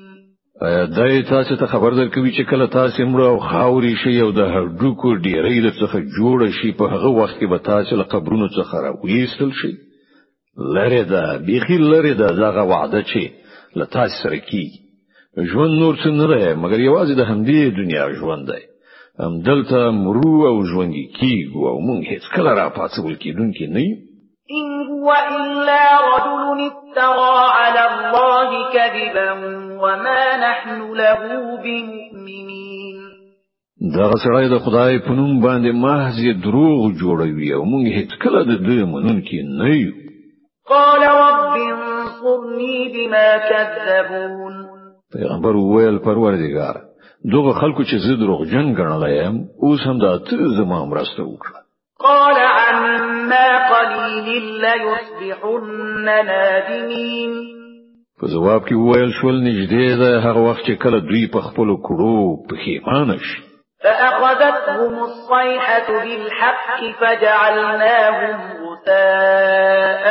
دای 0.61 1.23
تاسو 1.23 1.55
ته 1.55 1.65
خبر 1.65 1.93
درکوي 1.93 2.31
چې 2.31 2.49
کله 2.49 2.67
تاسو 2.67 3.05
مړ 3.05 3.21
او 3.27 3.37
خاوري 3.39 3.95
شي 4.01 4.21
او 4.21 4.31
د 4.31 4.41
هډوکو 4.55 5.13
ډیرې 5.15 5.57
د 5.65 5.69
څخه 5.79 5.97
جوړ 6.17 6.51
شي 6.57 6.71
په 6.71 6.85
هغه 6.93 7.09
وخت 7.19 7.39
کې 7.39 7.47
به 7.53 7.57
تاسو 7.57 7.95
له 8.01 8.03
قبرونو 8.03 8.47
څخه 8.47 8.75
راوېستل 8.85 9.51
شي 9.61 9.71
لره 10.75 11.03
ده 11.13 11.37
بيخي 11.47 11.77
لره 11.77 12.13
ده 12.21 12.27
دغه 12.43 12.63
وعده 12.73 13.01
چې 13.03 13.23
له 13.75 13.85
تاسو 13.85 14.23
سره 14.23 14.37
کی 14.49 14.67
ژوند 15.51 15.79
نور 15.79 15.95
څه 16.03 16.09
نه 16.19 16.27
ده 16.27 16.55
مګر 16.55 16.79
یوازې 16.79 17.13
د 17.17 17.23
همدې 17.31 17.77
دنیا 17.81 18.05
ژوند 18.19 18.47
دی. 18.51 18.63
هم 19.19 19.41
دلته 19.49 19.91
مرو 19.91 20.47
او 20.49 20.65
ژوند 20.65 20.93
کیږو 21.19 21.61
او 21.71 21.77
مونږ 21.87 22.01
هیڅ 22.11 22.23
کله 22.35 22.51
را 22.59 22.69
پاتول 22.69 23.15
کیدونکې 23.23 23.65
نه 23.75 23.81
یو 23.87 23.95
إن 24.49 24.87
هو 24.89 25.11
إلا 25.11 25.83
رجل 26.11 26.71
افترى 26.71 27.37
على 27.59 27.83
الله 27.91 28.49
كذبا 28.73 29.31
وما 29.83 30.23
نحن 30.37 30.79
له 30.93 31.21
بمؤمنين. 31.63 32.97
دا 33.95 34.09
سړی 34.23 34.45
د 34.53 34.57
خدای 34.65 34.99
په 35.05 35.11
نوم 35.19 35.41
باندې 35.41 35.71
محض 35.85 36.17
دروغ 36.43 36.91
جوړوي 37.01 37.49
او 37.53 37.63
موږ 37.71 37.85
هیڅ 37.97 38.11
کله 38.23 38.43
د 38.43 38.53
دې 38.67 38.79
منونکي 38.93 39.39
نه 39.59 39.69
یو. 39.75 39.93
قال 40.69 41.01
رب 41.03 41.55
انصرني 41.55 42.77
بما 42.93 43.27
كذبون. 43.49 44.55
پیغمبر 45.13 45.55
وویل 45.55 45.97
پروردگار 45.97 46.75
دغه 47.33 47.51
خلکو 47.61 47.83
چې 47.83 47.95
زه 48.05 48.15
دروغجن 48.21 48.75
ګڼلایم 48.75 49.35
اوس 49.63 49.81
هم 49.87 49.97
دا 49.99 50.17
ته 50.17 50.37
زما 50.57 50.85
مرسته 50.85 51.23
وکړه. 51.23 51.70
قال 52.03 52.37
عما 52.37 53.47
قليل 53.73 54.43
ليصبحن 54.61 56.05
نادمين. 56.25 57.31
په 58.21 58.27
جواب 58.27 58.61
کې 58.67 58.73
وویل 58.73 59.11
شول 59.21 59.37
نږدې 59.43 59.87
ده 60.01 60.19
هغه 60.19 60.39
وخت 60.39 60.63
چې 60.65 60.71
کله 60.83 60.99
دوی 60.99 61.27
په 61.33 61.39
خپل 61.47 61.67
کړو 61.87 62.19
پښیمانه 62.49 63.17
شي. 63.17 63.41
فأخذتهم 63.83 64.93
الصيحة 65.03 65.87
بالحق 66.03 66.79
فجعلناهم 66.99 68.37
غثاء 68.61 70.05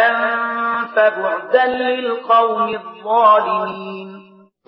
فبعدا 0.95 1.67
للقوم 1.67 2.69
الظالمين. 2.75 4.09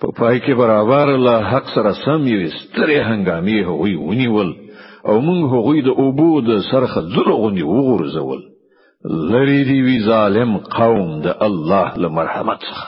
په 0.01 0.07
پای 0.19 0.39
کې 0.39 0.53
برابر 0.57 1.05
له 1.17 1.41
حق 1.51 1.67
سره 1.75 1.91
سم 2.05 2.27
یو 2.27 2.47
ستري 2.49 2.99
هنګامي 3.03 3.65
هوی 3.65 3.95
ونیول. 3.95 4.62
أو 5.07 5.19
موږ 5.19 5.41
هغوی 5.53 5.81
د 5.81 5.87
اوبو 5.87 6.41
د 6.41 6.61
سرخه 6.71 7.01
زلغونی 7.01 7.63
وغورځول. 7.63 8.41
لری 9.31 9.63
دی 9.63 9.81
وی 9.81 9.99
ظالم 10.05 10.57
قوم 10.57 11.21
د 11.21 11.27
الله 11.41 11.97
له 11.97 12.09
مرحمت 12.09 12.59
څخه. 12.59 12.87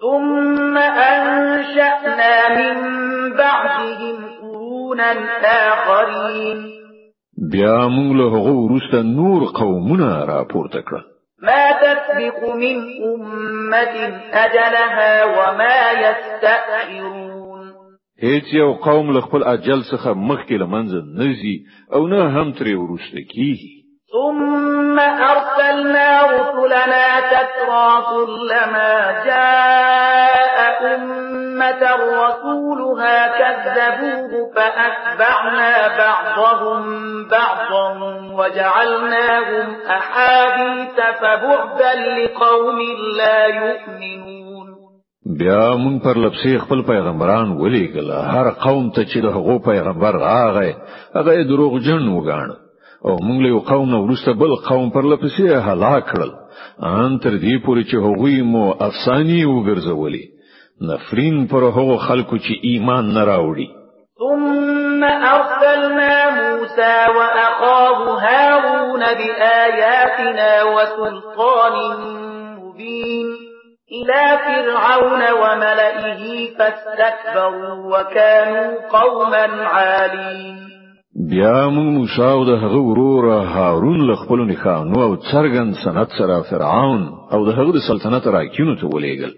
ثم 0.00 0.76
انشأنا 0.76 2.34
من 2.58 2.76
بعدهم 3.32 4.16
قرونا 4.40 5.12
آخرين. 5.44 6.58
بیا 7.52 7.78
موږ 7.88 8.10
له 8.16 8.26
هغو 8.36 8.54
وروسته 8.64 9.02
نور 9.02 9.40
قومونه 9.44 10.24
راپورته 10.24 10.80
کړل. 10.80 11.04
ما 11.42 11.72
تسبق 11.72 12.54
من 12.54 12.76
أمة 13.10 13.96
أجلها 14.32 15.24
وما 15.24 15.78
يستأخرون. 16.04 17.45
هیڅ 18.24 18.46
یو 18.52 18.72
قوم 18.72 19.10
له 19.14 19.20
خپل 19.20 19.42
أجل 19.54 19.80
څخه 19.92 20.10
مخکې 20.28 20.54
لمنځه 20.62 21.00
نزي 21.20 21.56
أو 21.94 22.06
نه 22.12 22.20
هم 22.34 22.52
ترې 22.52 22.74
ورسته 22.82 23.20
کیږي. 23.32 23.74
ثم 24.12 24.98
أرسلنا 24.98 26.08
رسلنا 26.36 27.20
تترى 27.32 27.88
كلما 28.12 28.94
جاء 29.26 30.56
أمة 30.94 31.82
رسولها 32.22 33.18
كذبوه 33.38 34.32
فأتبعنا 34.54 35.72
بعضهم 35.98 36.82
بعضا 37.28 37.86
وجعلناهم 38.38 39.76
أحاديث 39.98 40.98
فبعدا 41.20 41.92
لقوم 42.18 42.78
لا 43.18 43.46
يؤمنون. 43.46 44.55
بیا 45.34 45.74
موږ 45.78 45.98
پرلپسې 45.98 46.58
خپل 46.64 46.82
پیغمبران 46.88 47.52
ولېګل 47.60 48.10
هر 48.34 48.50
قوم 48.64 48.90
ته 48.90 49.04
چې 49.04 49.18
د 49.22 49.32
هغو 49.36 49.58
پیغمبر 49.58 50.18
راغی 50.24 50.72
هغه 51.14 51.42
دروغ 51.48 51.78
جن 51.86 52.08
وګاڼه. 52.08 52.56
او 53.06 53.14
موږ 53.26 53.38
له 53.46 53.60
قوم 53.70 53.88
نه 53.94 53.98
وروسته 54.02 54.32
بل 54.42 54.54
قوم 54.68 54.90
پرلپسې 54.90 55.46
هلاک 55.68 56.06
کړل. 56.10 56.30
ان 56.90 57.18
تر 57.24 57.34
دې 57.44 57.54
پورې 57.64 57.82
چې 57.90 57.96
هغوی 58.06 58.42
مو 58.52 58.64
افسانی 58.88 59.40
وګرځولي 59.44 60.24
نفرین 60.90 61.46
پر 61.46 61.62
هغو 61.76 61.96
خلکو 62.06 62.36
چې 62.36 62.52
ایمان 62.70 63.12
نه 63.16 63.24
راوړي. 63.24 63.68
ثم 64.20 65.04
أرسلنا 65.04 66.14
موسى 66.38 66.96
وأخاه 67.16 67.98
هارون 68.26 69.02
بآياتنا 69.20 70.50
وسلطان 70.74 71.76
مبين 72.58 73.25
إلى 73.92 74.38
فرعون 74.44 75.22
وملئه 75.42 76.56
فاستكبروا 76.58 77.98
وكانوا 77.98 78.88
قوما 78.90 79.46
عالين. 79.66 80.56
بیا 81.30 81.68
موږ 81.68 81.88
موسی 81.98 82.22
أو 82.22 82.44
د 82.44 82.48
هغه 82.48 82.80
ورور 82.88 83.24
هارون 83.42 84.00
له 84.08 84.14
خپل 84.16 84.38
نښانو 84.50 84.98
أو 85.02 85.16
څرګند 85.16 85.74
سنت 85.84 86.08
سره 86.18 86.42
فرعون 86.50 87.02
أو 87.32 87.44
د 87.44 87.48
هغه 87.58 87.78
سلطنت 87.88 88.26
راکینو 88.26 88.74
ته 88.80 88.86
ولېګل 88.86 89.32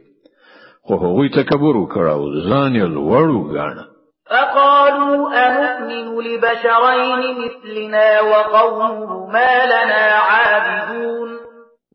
خو 0.87 0.95
هغوی 0.95 1.29
تکبر 1.29 1.77
وکړ 1.77 2.05
أو 2.11 2.23
ځان 2.49 2.73
یې 2.81 2.87
لوړ 2.97 3.27
وګاڼه. 3.37 3.85
فقالوا 4.31 5.29
أنؤمن 5.47 6.07
لبشرين 6.25 7.23
مثلنا 7.43 8.21
وقومهما 8.21 9.51
لنا 9.75 10.05
عابدون. 10.29 11.48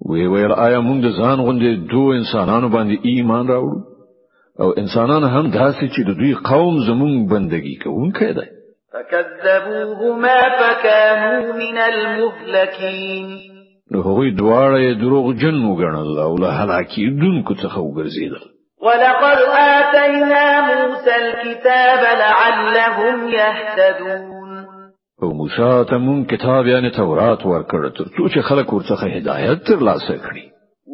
وی 0.09 0.27
ویل 0.27 0.53
آیا 0.65 0.79
موږ 0.87 0.99
د 1.05 1.09
ځان 1.19 1.37
غوندې 1.45 1.69
دوه 1.91 2.15
انسانانو 2.15 2.69
باندې 2.75 2.95
ایمان 3.09 3.47
راوړو؟ 3.47 3.79
او 4.61 4.69
انسانان 4.81 5.23
هم 5.23 5.45
داسې 5.51 5.85
چې 5.93 6.01
د 6.07 6.11
دوی 6.19 6.33
قوم 6.33 6.75
زموږ 6.87 7.13
بندگی 7.33 7.75
کوونکي 7.83 8.33
دي 8.37 8.47
فكذبوهما 8.93 10.39
فكانوا 10.59 11.53
من 11.53 11.77
المهلكين. 11.77 13.27
هغوی 13.95 14.31
دواړه 14.41 14.99
دروغ 15.01 15.33
جن 15.41 15.57
وګڼل 15.69 16.19
او 16.25 16.37
له 16.43 16.49
هلاکېدونکو 16.59 17.53
څخه 17.53 17.77
وګرځیدل 17.77 18.43
ولقد 18.85 19.39
آتينا 19.79 20.45
موسى 20.61 21.15
الكتاب 21.15 22.01
لعلهم 22.23 23.27
يهتدون 23.27 24.32
او 25.23 25.29
موسی 25.41 25.71
ته 25.89 25.97
موږ 26.05 26.25
کتاب 26.31 26.67
یعنی 26.67 26.89
تورات 26.99 27.41
ورکړ 27.45 27.81
تر 27.97 28.05
څو 28.15 28.23
چې 28.33 28.39
خلک 28.49 28.73
ورڅخه 28.73 29.07
هدایت 29.17 29.63
ترلاسه 29.69 30.15
کړي. 30.25 30.45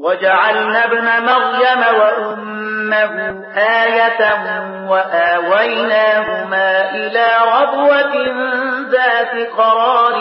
وجعلنا 0.05 0.85
ابن 0.85 1.07
مريم 1.29 1.81
وأمه 1.99 3.15
آية 3.85 4.21
وآويناهما 4.89 6.69
إلى 6.95 7.27
ربوة 7.55 8.13
ذات 8.91 9.33
قرار 9.57 10.15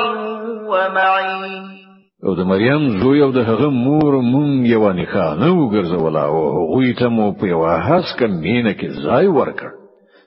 ومعين 0.70 1.78
او 2.26 2.34
د 2.34 2.40
مریم 2.40 2.88
زوی 3.00 3.20
او 3.22 3.30
د 3.32 3.38
هغه 3.48 3.68
مور 3.70 4.12
مونږ 4.32 4.66
یوه 4.70 4.92
نښانه 4.92 5.50
وګرځوله 5.58 6.24
او 6.30 6.38
هغه 6.74 6.94
ته 6.98 7.08
مو 7.08 7.32
په 7.40 7.46
هاس 7.88 8.08
کمینه 8.18 8.72
کې 8.72 8.88
ځای 9.04 9.26
ورکړ 9.38 9.70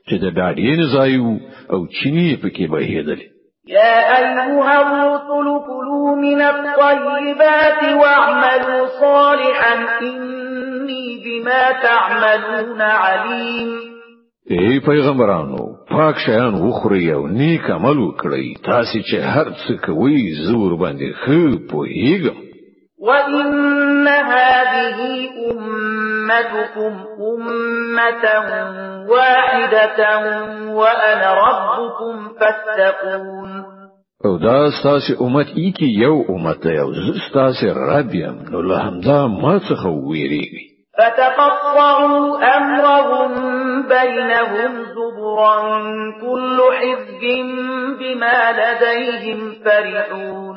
چې 0.08 0.16
د 0.24 0.26
ډاډین 0.38 0.80
ځای 0.96 1.12
او 1.74 1.80
چینی 1.98 2.38
پکې 2.42 2.66
بهیدل 2.74 3.20
يا 3.68 4.18
أيها 4.18 4.82
الرسل 4.82 5.48
كلوا 5.68 6.16
من 6.16 6.42
الطيبات 6.42 7.94
واعملوا 8.02 8.88
صالحا 9.00 9.74
إني 10.02 11.22
بما 11.26 11.72
تعملون 11.84 12.82
عليم. 12.82 13.92
ای 14.50 14.80
پیغمبرانو 14.80 15.66
پاک 15.90 16.18
شیان 16.26 16.54
وخوري 16.54 17.14
أو 17.14 17.28
نیک 17.28 17.70
عمل 17.70 17.98
وکړئ 17.98 18.64
تاسو 18.66 19.00
چې 19.00 19.16
هر 19.16 19.52
څه 19.52 19.86
کوي 19.86 20.32
زور 20.48 20.78
باندې 20.78 21.14
خو 21.22 21.58
پوهیږم 21.72 22.51
وإن 23.02 24.08
هذه 24.08 25.30
أمتكم 25.52 26.94
أمة 27.34 28.26
واحدة 29.10 30.00
وأنا 30.70 31.34
ربكم 31.34 32.30
فاتقون 32.40 33.82
او 34.26 34.38
دا 34.38 34.70
ستاسو 34.70 35.26
امت 35.26 35.48
ای 35.56 35.72
کی 35.78 35.86
یو 36.02 36.16
امت 36.30 36.64
دی 36.64 36.78
او 36.80 36.92
ستاسو 37.30 37.68
رب 37.76 38.16
یم 38.16 38.36
نو 38.52 38.62
له 38.62 38.78
همدا 38.88 39.28
ما 39.28 39.60
څخه 39.60 39.88
ویریږي. 40.10 40.66
فتقطعوا 40.98 42.58
أمرهم 42.58 43.32
بينهم 43.88 44.72
زبرا 44.96 45.58
كل 46.22 46.58
حزب 46.80 47.24
بما 48.00 48.40
لديهم 48.60 49.40
فرحون. 49.66 50.51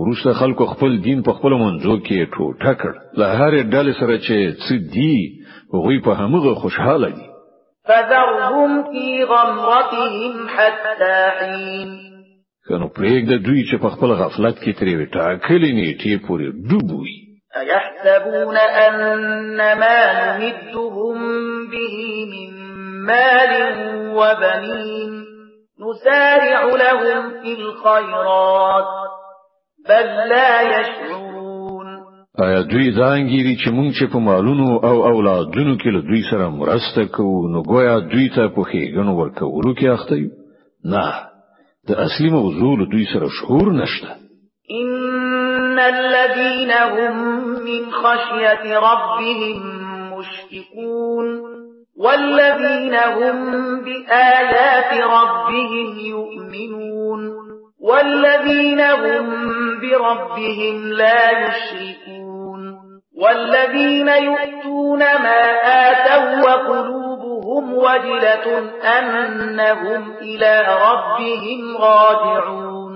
وروسته 0.00 0.32
خلکو 0.32 0.66
خپل 0.66 0.96
دین 1.06 1.22
په 1.22 1.32
خپل 1.32 1.52
منځو 1.52 1.94
کې 2.06 2.28
ټوټه 2.34 2.72
کړ. 2.80 2.92
له 3.20 3.26
هر 3.38 3.52
ډلې 3.74 3.92
سره 4.00 4.18
چې 4.26 4.36
څه 4.64 4.74
دي 4.94 5.16
هغوی 5.74 5.98
په 6.06 6.12
همغه 6.20 6.54
خوشحاله 6.54 7.08
دي. 7.08 7.26
فذرهم 7.88 8.82
في 8.90 9.24
غمرتهم 9.24 10.48
حتى 10.48 11.16
حين. 11.38 11.90
کنو 12.68 12.88
پرېږده 12.96 13.36
دوی 13.46 13.64
چې 13.70 13.76
په 13.82 13.88
خپل 13.94 14.10
غفلت 14.20 14.56
کې 14.62 14.72
ترې 14.78 14.94
ټاکلې 15.16 15.70
نیټې 15.78 16.14
پورې 16.26 16.46
ډوبوي. 16.68 17.18
أيحسبون 17.56 18.56
أن 18.56 19.78
ما 19.82 20.00
نمدهم 20.38 21.18
به 21.72 21.96
من 22.32 22.50
مال 23.08 23.52
وبنين. 24.18 25.12
نسارع 25.80 26.62
لهم 26.64 27.30
في 27.42 27.52
الخيرات. 27.60 29.11
بل 29.88 30.28
لا 30.28 30.62
يشعرون. 30.62 31.86
آیا 32.38 32.62
دوی 32.62 32.92
ځانګيري 32.92 33.54
چې 33.62 33.68
مونږ 33.76 33.90
چې 33.98 34.04
په 34.12 34.18
مالونو 34.18 34.76
أو 34.76 34.96
اولادونو 35.12 35.74
کې 35.76 35.88
له 35.96 36.00
دوی 36.00 36.22
سره 36.30 36.48
مرسته 36.48 37.04
کوو 37.16 37.48
نو 37.52 37.62
ګویا 37.62 37.96
دوی 38.12 38.28
ته 38.36 38.48
په 38.48 38.62
خېګنو 38.70 39.12
ورکولو 39.20 39.74
کې 39.74 39.86
اخته 39.96 40.14
یو؟ 40.16 40.30
نه 40.84 41.06
د 41.88 41.90
اصلي 42.06 42.30
موضوع 42.30 42.72
له 42.80 42.86
دوی 42.92 43.04
سره 43.12 43.28
شعور 43.38 43.72
نشته. 43.72 44.10
إن 44.80 45.78
الذين 45.78 46.70
هم 46.70 47.16
من 47.68 47.82
خشية 47.90 48.64
ربهم 48.88 49.58
مشفقون. 50.14 51.26
والذين 51.96 52.94
هم 52.94 53.36
بآيات 53.84 54.92
ربهم 55.16 55.88
يؤمنون. 56.14 56.81
والذين 57.82 58.80
هم 58.80 59.26
بربهم 59.82 60.92
لا 60.92 61.22
يشركون 61.30 62.60
والذين 63.22 64.08
يؤتون 64.08 64.98
ما 64.98 65.42
آتوا 65.88 66.40
وقلوبهم 66.46 67.74
وجلة 67.74 68.46
أنهم 68.98 70.12
إلى 70.20 70.52
ربهم 70.86 71.76
راجعون. 71.76 72.92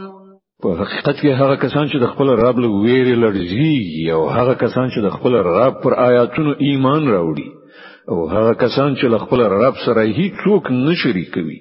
په 0.63 0.69
حقیقت 0.81 1.17
کې 1.21 1.31
هغه 1.41 1.57
کسان 1.65 1.89
چې 1.89 1.97
د 2.03 2.07
خپل 2.13 2.29
رب 2.45 2.59
له 2.59 2.69
ویرې 2.69 3.15
لړزي 3.25 4.13
أو 4.13 4.29
هغه 4.29 4.55
کسان 4.55 4.89
چې 4.91 5.01
د 5.07 5.09
خپل 5.17 5.35
رب 5.35 5.75
پر 5.83 5.93
آیاتونو 6.09 6.55
ایمان 6.69 7.03
راوړي 7.15 7.49
أو 8.11 8.29
هغه 8.29 8.53
کسان 8.63 8.97
چې 8.97 9.05
له 9.13 9.19
خپل 9.19 9.41
رب 9.41 9.75
سره 9.87 10.03
هیڅ 10.19 10.35
څوک 10.45 10.71
نه 10.71 10.95
شریکوي. 11.03 11.59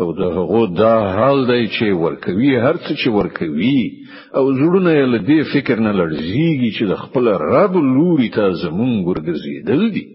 او 0.00 0.08
د 0.18 0.20
هغه 0.36 0.62
دا 0.82 0.96
حال 1.16 1.38
دی 1.50 1.62
چې 1.76 1.86
ورکوي 2.04 2.52
هر 2.64 2.76
څه 2.84 2.92
چې 3.00 3.08
ورکوي 3.18 3.80
او 4.36 4.44
زړونه 4.58 4.90
یې 4.98 5.06
له 5.12 5.18
دې 5.28 5.40
فکر 5.52 5.76
نه 5.86 5.92
لړزيږي 6.00 6.70
چې 6.76 6.84
د 6.90 6.94
خپل 7.02 7.24
رب 7.54 7.72
لوري 7.96 8.28
ته 8.36 8.44
زمونږ 8.62 8.96
ورګرځیدل 9.08 9.82
دي. 9.94 10.06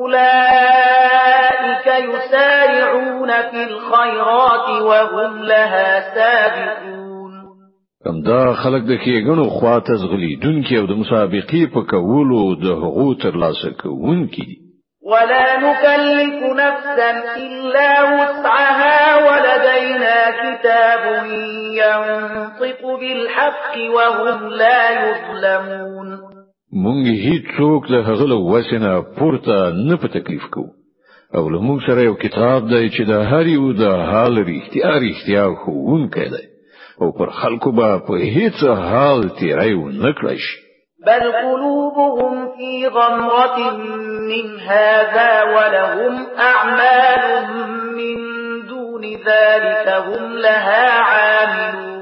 أولئك 0.00 1.86
يسارعون 2.08 3.30
في 3.50 3.60
الخيرات 3.70 4.66
وهم 4.88 5.32
لها 5.52 5.88
سابقون. 6.14 7.32
کم 8.04 8.16
دا 8.22 8.42
خلک 8.62 8.82
د 8.86 8.94
کېګنو 9.04 9.44
خواته 9.56 9.94
زغلی 10.02 10.36
دونکو 10.44 10.74
او 10.80 10.86
د 10.86 10.92
مسابقې 11.02 11.62
په 11.74 11.80
کولو 11.92 12.40
د 12.64 12.66
حقوق 12.82 13.22
ترلاسه 13.22 13.70
کوونکي 13.82 14.42
دي 14.48 14.56
ولا 15.02 15.46
نكلف 15.58 16.42
نفسا 16.42 17.10
إلا 17.36 18.02
وسعها 18.02 19.16
ولدينا 19.26 20.18
كتاب 20.42 21.26
ينطق 21.80 22.82
بالحق 23.00 23.74
وهم 23.94 24.48
لا 24.48 24.82
يظلمون. 24.90 26.18
مونږ 26.84 27.04
هیڅ 27.26 27.44
څوک 27.58 27.90
له 27.90 27.98
هغه 28.08 28.26
له 28.32 28.38
وسنه 28.52 29.00
پورته 29.18 29.56
نه 29.88 29.96
په 29.96 30.08
تکلیف 30.08 30.46
کو 30.54 30.64
أو 31.34 31.48
له 31.50 31.58
موږ 31.58 31.86
سره 31.86 32.02
یو 32.02 32.14
کتاب 32.14 32.70
دی 32.70 32.88
چې 32.90 33.02
د 33.10 33.12
هر 33.30 33.46
یو 33.46 33.72
د 33.72 33.84
حال 34.10 34.34
ریښتیا 34.44 34.92
ریښتیا 35.04 35.44
خوونکی 35.64 36.26
دی. 36.34 36.44
أو 37.00 37.12
پر 37.18 37.30
خلکو 37.30 37.72
به 37.78 37.98
په 38.06 38.14
هیڅ 38.36 38.64
حال 38.90 39.28
تیرای 39.38 39.72
و 39.74 39.90
نکړی 39.90 40.36
شي. 40.46 40.58
بل 41.06 41.32
قلوبهم 41.32 42.48
في 42.56 42.86
غمرة 42.86 43.70
من 44.30 44.60
هذا 44.60 45.42
ولهم 45.42 46.26
أعمال 46.38 47.46
من 47.96 48.16
دون 48.68 49.02
ذلك 49.04 49.88
هم 49.88 50.32
لها 50.38 50.90
عاملون 51.00 51.92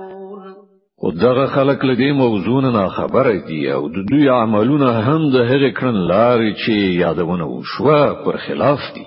خدغه 1.02 1.46
خلق 1.46 1.84
لدی 1.84 2.12
موضوع 2.12 2.60
نه 2.62 2.88
خبره 2.88 3.32
دي 3.46 3.72
أو 3.72 3.88
د 3.88 3.92
دوی 4.10 4.28
عملونه 4.28 4.90
هم 4.90 5.30
د 5.32 5.36
هغه 5.36 5.70
کړن 5.78 5.96
لارې 6.10 6.52
چې 6.62 7.00
یادونه 7.00 7.44
وشوه 7.44 8.24
پر 8.24 8.36
خلاف 8.36 8.78
دي. 8.94 9.06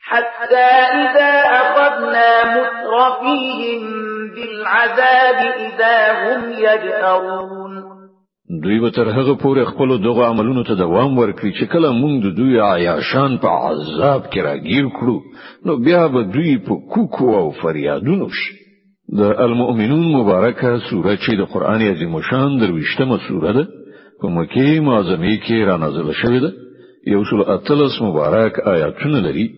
حتى 0.00 0.70
إذا 1.02 1.32
أخذنا 1.60 2.30
مترفيهم 2.54 3.82
بالعذاب 4.34 5.38
إذا 5.66 6.12
هم 6.12 6.52
يجأرون 6.52 8.01
دوی 8.50 8.80
به 8.80 8.90
تر 8.90 9.08
هغه 9.08 9.34
پورې 9.34 9.64
خپل 9.64 9.98
دغه 10.02 10.24
عملونو 10.26 10.62
ته 10.62 10.74
دوام 10.74 11.18
ورکړي 11.18 11.52
چې 11.58 11.64
کله 11.72 11.92
موږ 11.92 12.22
د 12.22 12.34
دوی 12.38 12.60
عیاشان 12.60 13.38
په 13.38 13.48
عذاب 13.48 14.22
کې 14.30 14.38
راګیر 14.46 14.86
کړو 14.98 15.18
نو 15.66 15.76
بیا 15.76 16.08
به 16.08 16.22
دوی 16.22 16.58
په 16.58 16.74
کوکو 16.94 17.36
او 17.36 17.50
فریادونو 17.50 18.28
شي. 18.28 18.54
د 19.18 19.22
المؤمنون 19.44 20.04
مبارکه 20.16 20.78
سوره 20.90 21.16
چې 21.16 21.30
د 21.38 21.42
قران 21.52 21.82
عظیم 21.82 22.20
شان 22.30 22.58
درويشتمه 22.58 23.18
سوره 23.28 23.52
ده 23.52 23.64
په 24.20 24.28
مکه 24.28 24.80
معظمه 24.80 25.36
کې 25.44 25.66
را 25.68 25.76
نازله 25.76 26.12
شوې 26.12 26.40
ده. 26.44 26.52
یو 27.14 27.24
سل 27.24 27.40
اتلس 27.56 28.02
مبارک 28.02 28.60
آیاتونه 28.74 29.20
لري. 29.20 29.50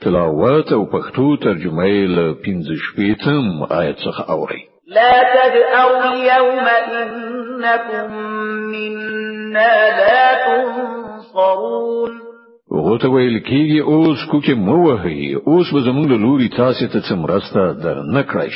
تلاوت 0.00 0.72
او 0.72 0.82
پښتو 0.94 1.26
ترجمه 1.46 1.84
یې 1.84 2.04
له 2.16 2.34
15 2.44 2.78
شپږم 2.86 3.66
آیت 3.80 3.96
څخه 3.96 4.30
اوري 4.30 4.73
لا 4.86 5.12
تجأروا 5.34 6.04
اليوم 6.04 6.66
إنكم 6.68 8.12
منا 8.72 9.74
لا 10.00 10.34
تنصرون. 10.46 12.12
وغوته 12.70 13.08
ویل 13.08 13.38
کیږي 13.48 13.80
اوس 13.82 14.20
کوکه 14.30 14.54
مو 14.54 14.76
وهي 14.88 15.34
اوس 15.46 15.72
به 15.72 15.80
زمونږ 15.80 16.06
له 16.10 16.16
لوري 16.16 16.48
تاسو 16.48 16.86
ته 16.92 17.00
څه 17.00 17.12
مرسته 17.12 17.72
در 17.84 17.96
نه 18.14 18.22
کړئ 18.22 18.50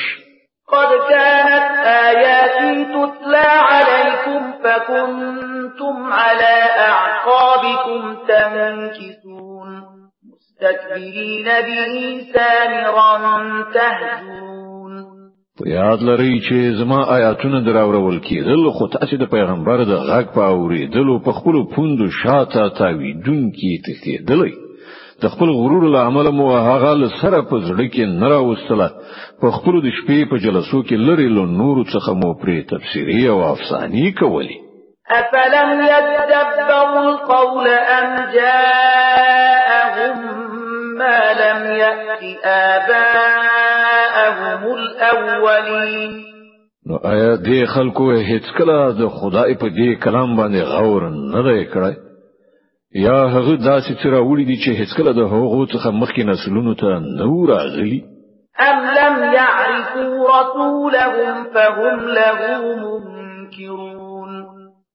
قد 0.68 0.90
كانت 1.08 1.68
آياتي 1.86 2.84
تتلى 2.84 3.48
عليكم 3.70 4.42
فكنتم 4.62 6.12
على 6.12 6.56
أعقابكم 6.88 8.16
تنكسون. 8.28 9.70
مستكبرين 10.28 11.44
به 11.44 11.94
سامرا 12.34 13.16
تهجون. 13.74 14.47
په 15.58 15.68
یاد 15.68 16.02
لرئ 16.08 16.34
چې 16.46 16.56
زما 16.80 17.00
آیاتونه 17.16 17.60
دراورول 17.68 18.18
کېدل 18.28 18.70
خو 18.76 18.86
تاسو 18.94 19.16
د 19.22 19.24
پیغمبر 19.34 19.78
د 19.90 19.94
غږ 20.10 20.26
په 20.36 20.42
اوریدلو 20.54 21.14
په 21.26 21.32
خپل 21.38 21.56
پوندو 21.74 22.06
شاته 22.20 22.62
تاویدون 22.80 23.40
کې 23.56 23.72
تښتېدلې 23.86 24.52
د 25.22 25.24
خپل 25.32 25.48
غرور 25.60 25.84
له 25.94 26.00
عمله 26.08 26.30
مو 26.38 26.46
هغه 26.68 26.92
له 27.00 27.08
سره 27.20 27.38
په 27.50 27.56
زړه 27.68 27.86
کې 27.94 28.04
نه 28.20 28.26
راوستله. 28.34 28.88
په 29.40 29.48
خپل 29.56 29.74
د 29.86 29.88
شپې 29.98 30.18
په 30.30 30.36
جلسو 30.44 30.78
کې 30.82 30.96
لري 31.08 31.28
له 31.36 31.44
نور 31.60 31.76
څخه 31.94 32.10
مو 32.20 32.30
پرې 32.42 32.58
تفسیری 32.72 33.22
او 33.32 33.38
افسانی 33.54 34.06
کولی 34.20 34.58
افلم 35.20 35.70
يتدبروا 35.92 37.02
القول 37.08 37.66
ام 37.98 38.10
جاءهم 38.36 40.16
ما 40.98 41.18
لم 41.42 41.60
يأت 41.82 42.22
آباءهم 42.76 44.62
الأولين 44.74 46.12
نو 46.88 46.96
آیا 47.04 47.32
دې 47.36 47.60
خلکو 47.70 48.04
هیڅ 48.12 48.46
کله 48.58 48.76
د 49.00 49.08
خدای 49.16 49.54
په 49.62 49.68
دې 49.78 49.88
کلام 50.04 50.30
باندې 50.36 50.60
غور 50.74 51.02
نه 51.10 51.42
دی 51.48 51.60
کړی؟ 51.72 51.94
یا 53.06 53.18
هغه 53.34 53.56
داسې 53.56 53.92
چې 54.00 54.06
راوړي 54.14 54.44
دي 54.50 54.56
چې 54.62 54.70
هیڅ 54.80 54.90
کله 54.96 55.12
د 55.12 55.22
هغو 55.32 55.66
څخه 55.66 55.88
مخکې 56.02 56.22
نسلونو 56.30 56.74
ته 56.74 56.88
نه 57.18 57.46
راغلي؟ 57.52 58.00
ام 58.68 58.78
لم 58.98 59.16
يعرفوا 59.32 60.40
رسولهم 60.40 61.44
فهم 61.54 61.98
له 62.18 62.38
منكرون 62.84 64.07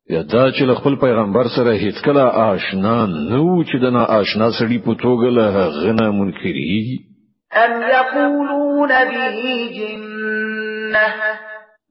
یا 0.10 0.22
دا 0.22 0.52
چې 0.52 0.76
خپل 0.80 0.96
پیغمبر 0.96 1.48
سره 1.56 1.74
هیڅ 1.74 2.02
کله 2.06 2.24
آشنا 2.46 3.06
نه 3.06 3.39
و 3.42 3.63
چې 3.63 3.78
د 3.84 3.94
نا 3.98 4.04
آشنا 4.20 4.50
سړي 4.60 4.80
په 4.86 4.94
توګه 5.04 5.30
له 5.38 5.46
غنه 5.84 6.12
منکري 6.12 7.00
ام 7.66 7.74
یقولون 7.82 8.89
به 8.89 9.30
جنه 9.78 11.08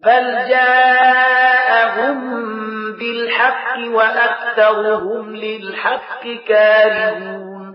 بل 0.05 0.25
جاءهم 0.51 2.19
بالحق 3.01 3.95
واكثرهم 3.95 5.35
للحق 5.35 6.23
كارهون. 6.49 7.73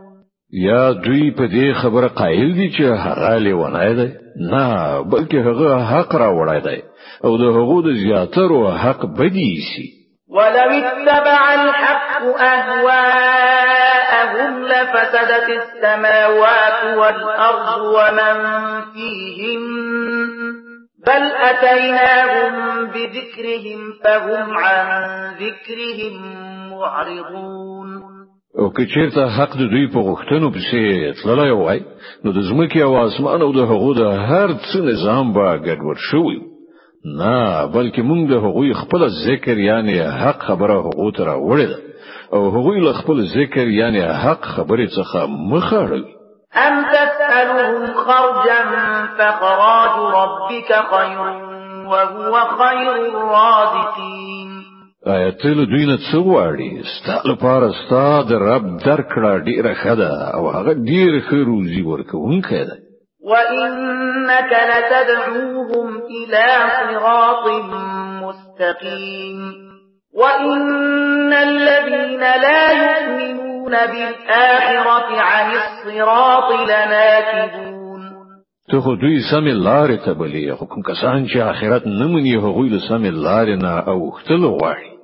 یا 0.52 0.92
دوی 0.92 1.32
په 1.32 1.48
دې 1.48 1.74
خبره 1.82 2.08
قائل 2.08 2.54
دي 2.54 2.70
چې 2.72 2.82
هغه 2.82 3.38
لیونه 3.38 3.94
دی؟ 3.94 4.10
نه 4.40 5.02
بلکې 5.02 5.36
هغه 5.36 5.84
حق 5.92 6.16
را 6.16 6.30
وړای 6.30 6.62
دی. 6.68 6.82
او 7.24 7.38
د 7.38 7.42
هغو 7.42 7.82
د 7.82 7.94
زیاترو 7.94 8.68
حق 8.68 9.06
بد 9.06 9.52
ایسي 9.70 9.97
ولو 10.30 10.70
اتبع 10.72 11.54
الحق 11.54 12.24
أهواءهم 12.54 13.72
لفسدت 14.64 15.50
السماوات 15.50 16.98
والأرض 16.98 17.82
ومن 17.82 18.36
فيهم 18.94 19.62
بل 21.08 21.24
أتيناهم 21.50 22.54
بذكرهم 22.86 23.80
فهم 24.04 24.58
عن 24.58 24.86
ذكرهم 25.40 26.16
معرضون. 26.72 27.90
او 28.60 28.70
که 28.70 28.86
چیرته 28.86 29.28
حق 29.28 29.54
د 29.58 29.70
دوی 29.72 29.88
په 29.88 30.00
غوښتنو 30.00 30.52
پسې 30.56 31.14
تللی 31.24 31.52
وای 31.52 31.80
نو 32.24 32.32
د 32.32 32.40
ځمکې 32.50 32.78
او 32.78 33.06
اسمان 33.06 33.42
او 33.42 33.52
د 33.52 33.58
هغو 33.58 33.94
هر 34.32 34.50
څه 34.54 34.78
نظام 34.78 35.34
به 35.34 35.58
ګډوډ 35.58 35.98
شوی 36.12 36.47
نه 37.16 37.66
بلکې 37.74 38.02
موږ 38.02 38.30
د 38.30 38.34
هغوی 38.46 38.74
خپل 38.74 39.08
ذکر 39.08 39.58
یعنی 39.58 40.00
حق 40.22 40.40
خبره 40.48 40.78
هغو 40.88 41.12
ته 41.12 41.26
راوړل 41.26 41.74
او 42.34 42.50
هغوی 42.56 42.80
له 42.80 42.94
خپل 42.94 43.22
ذکر 43.36 43.68
یعنی 43.68 44.02
حق 44.02 44.46
خبره 44.56 44.88
څخه 44.88 45.28
مخ 45.52 45.78
اړوي 45.78 46.04
ام 46.56 46.76
تسألهم 46.84 47.94
خرجا 47.94 48.62
فخراج 49.18 49.96
ربك 50.20 50.70
خير 50.92 51.20
وهو 51.88 52.34
خير 52.60 52.96
الرازقين. 52.96 54.50
آیا 55.08 55.27
ته 55.27 55.46
له 55.46 55.66
دوی 55.66 55.86
نه 55.86 55.98
څه 55.98 56.16
غواړې 56.16 56.72
ستاسو 56.98 57.30
لپاره 57.32 57.72
ستاسو 57.86 58.40
رب 58.40 58.66
درکړه 58.80 59.44
ډیره 59.46 59.74
ښه 59.74 59.93
ده 59.93 60.12
او 60.36 60.50
هغه 60.50 60.74
ډیر 60.74 61.20
ښه 61.28 61.38
روزي 61.52 61.82
ورکوونکی 61.82 62.64
دی 62.70 62.87
وإنك 63.32 64.52
لتدعوهم 64.72 65.90
إلى 66.18 66.46
صراط 66.78 67.46
مستقيم 68.24 69.40
وإن 70.14 71.34
الذين 71.34 72.20
لا 72.20 72.64
يؤمنون 72.72 73.72
بالآخرة 73.72 75.22
عن 75.22 75.52
الصراط 75.52 76.52
لناكبون 76.70 77.78
ته 78.72 78.80
خو 78.82 78.96
دوی 78.96 79.20
سمې 79.32 79.54
لارې 79.68 80.06
ته 80.06 80.14
بلې 80.14 80.56
خو 80.60 80.66
کوم 80.66 80.82
کسان 80.84 81.28
چې 81.28 81.38
آخرت 81.38 81.88
نه 81.88 82.08
مني 82.08 82.36
هغوی 82.36 82.70
له 82.70 82.80
سمې 82.90 83.12
لارې 83.26 83.56
نه 83.64 83.80
اوښتل 83.80 84.42
غواړي 84.46 84.97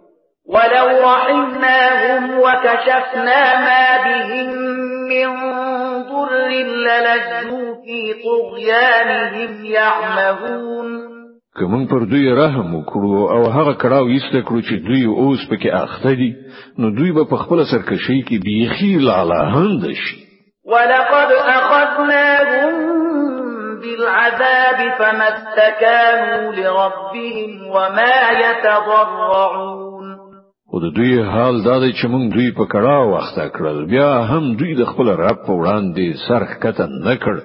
ولو 0.45 0.87
رحمناهم 1.01 2.39
وكشفنا 2.39 3.41
ما 3.65 3.85
بهم 4.05 4.49
من 5.09 5.27
ضر 6.09 6.47
للجوا 6.47 7.75
في 7.85 8.13
طغيانهم 8.23 9.65
يعمهون. 9.65 11.13
کوم 11.59 11.85
پر 11.87 12.03
دوی 12.11 12.29
رحم 12.33 12.75
وکړو 12.75 13.31
أو 13.31 13.43
هغه 13.51 13.73
کړهو 13.73 14.07
ایسته 14.13 14.41
کړو 14.41 14.61
چې 14.67 14.75
دوی 14.87 15.05
اوس 15.05 15.39
پکې 15.49 15.69
اخته 15.73 16.13
دي 16.13 16.31
نو 16.79 16.89
دوی 16.89 17.11
به 17.11 17.23
په 17.23 17.35
خپل 17.35 17.63
سرکشي 17.71 18.19
کې 18.27 18.37
بيخي 18.45 18.97
لاله 18.97 19.41
هند 19.55 19.83
شي. 20.01 20.17
ولقد 20.65 21.31
أخذناهم 21.31 22.73
بالعذاب 23.81 24.79
فما 24.99 25.27
استكانوا 25.33 26.51
لربهم 26.51 27.67
وما 27.67 28.17
يتضرعون. 28.43 29.92
خو 30.73 30.79
د 30.85 30.87
دوی 30.97 31.13
حال 31.31 31.55
دا 31.65 31.75
دی 31.81 31.91
چې 31.97 32.05
موږ 32.13 32.23
دوی 32.35 32.49
په 32.59 32.65
کړاو 32.73 32.97
اخته 33.13 33.35
کړل. 33.55 33.77
بیا 33.93 34.11
هم 34.29 34.43
دوی 34.59 34.71
د 34.77 34.83
خپل 34.91 35.07
رب 35.23 35.37
په 35.47 35.53
وړاندې 35.59 36.05
سر 36.27 36.51
ښکته 36.63 36.85
نکړ 37.07 37.35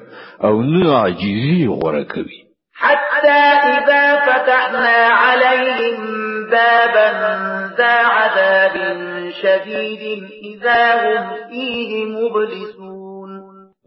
او 0.47 0.55
نه 0.73 0.85
عاجزي 1.01 1.67
غوره 1.79 2.05
کوي. 2.13 2.41
حتى 2.85 3.43
إذا 3.75 4.05
فتحنا 4.29 4.99
عليهم 5.25 5.97
بابا 6.55 7.09
ذا 7.79 7.97
عذاب 8.17 8.77
شديد 9.43 10.03
إذا 10.53 10.83
هم 11.03 11.25
فيه 11.51 11.91
مبلسون. 12.17 13.31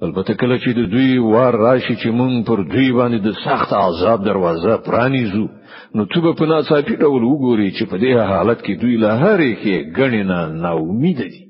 البته 0.07 0.33
کله 0.33 0.57
چې 0.57 0.69
د 0.79 0.81
دوی 0.93 1.17
وار 1.17 1.55
راشي 1.65 1.95
چې 1.95 2.07
مونږ 2.19 2.47
پر 2.47 2.59
دوی 2.73 2.91
باندې 2.91 3.19
د 3.25 3.29
سخت 3.45 3.73
عذاب 3.73 4.23
دروازه 4.25 4.77
پرانیزو 4.85 5.47
نو 5.95 6.05
ته 6.11 6.33
په 6.39 6.45
ناڅاپي 6.51 6.95
ډول 7.03 7.23
وګوري 7.27 7.69
چې 7.77 7.83
په 7.91 7.97
دې 8.03 8.11
حالت 8.31 8.59
کې 8.65 8.73
دوی 8.81 8.95
له 9.03 9.11
هرې 9.23 9.51
ښېګڼې 9.61 10.23
نه 10.31 10.39
نا 10.63 10.71
امید 10.71 11.17
دي. 11.31 11.41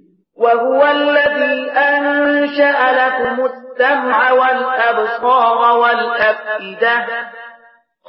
وهو 0.43 0.81
الذي 0.97 1.71
أنشأ 1.89 2.77
لكم 3.01 3.35
السمع 3.51 4.31
والأبصار 4.31 5.59
والأفئدة. 5.81 6.97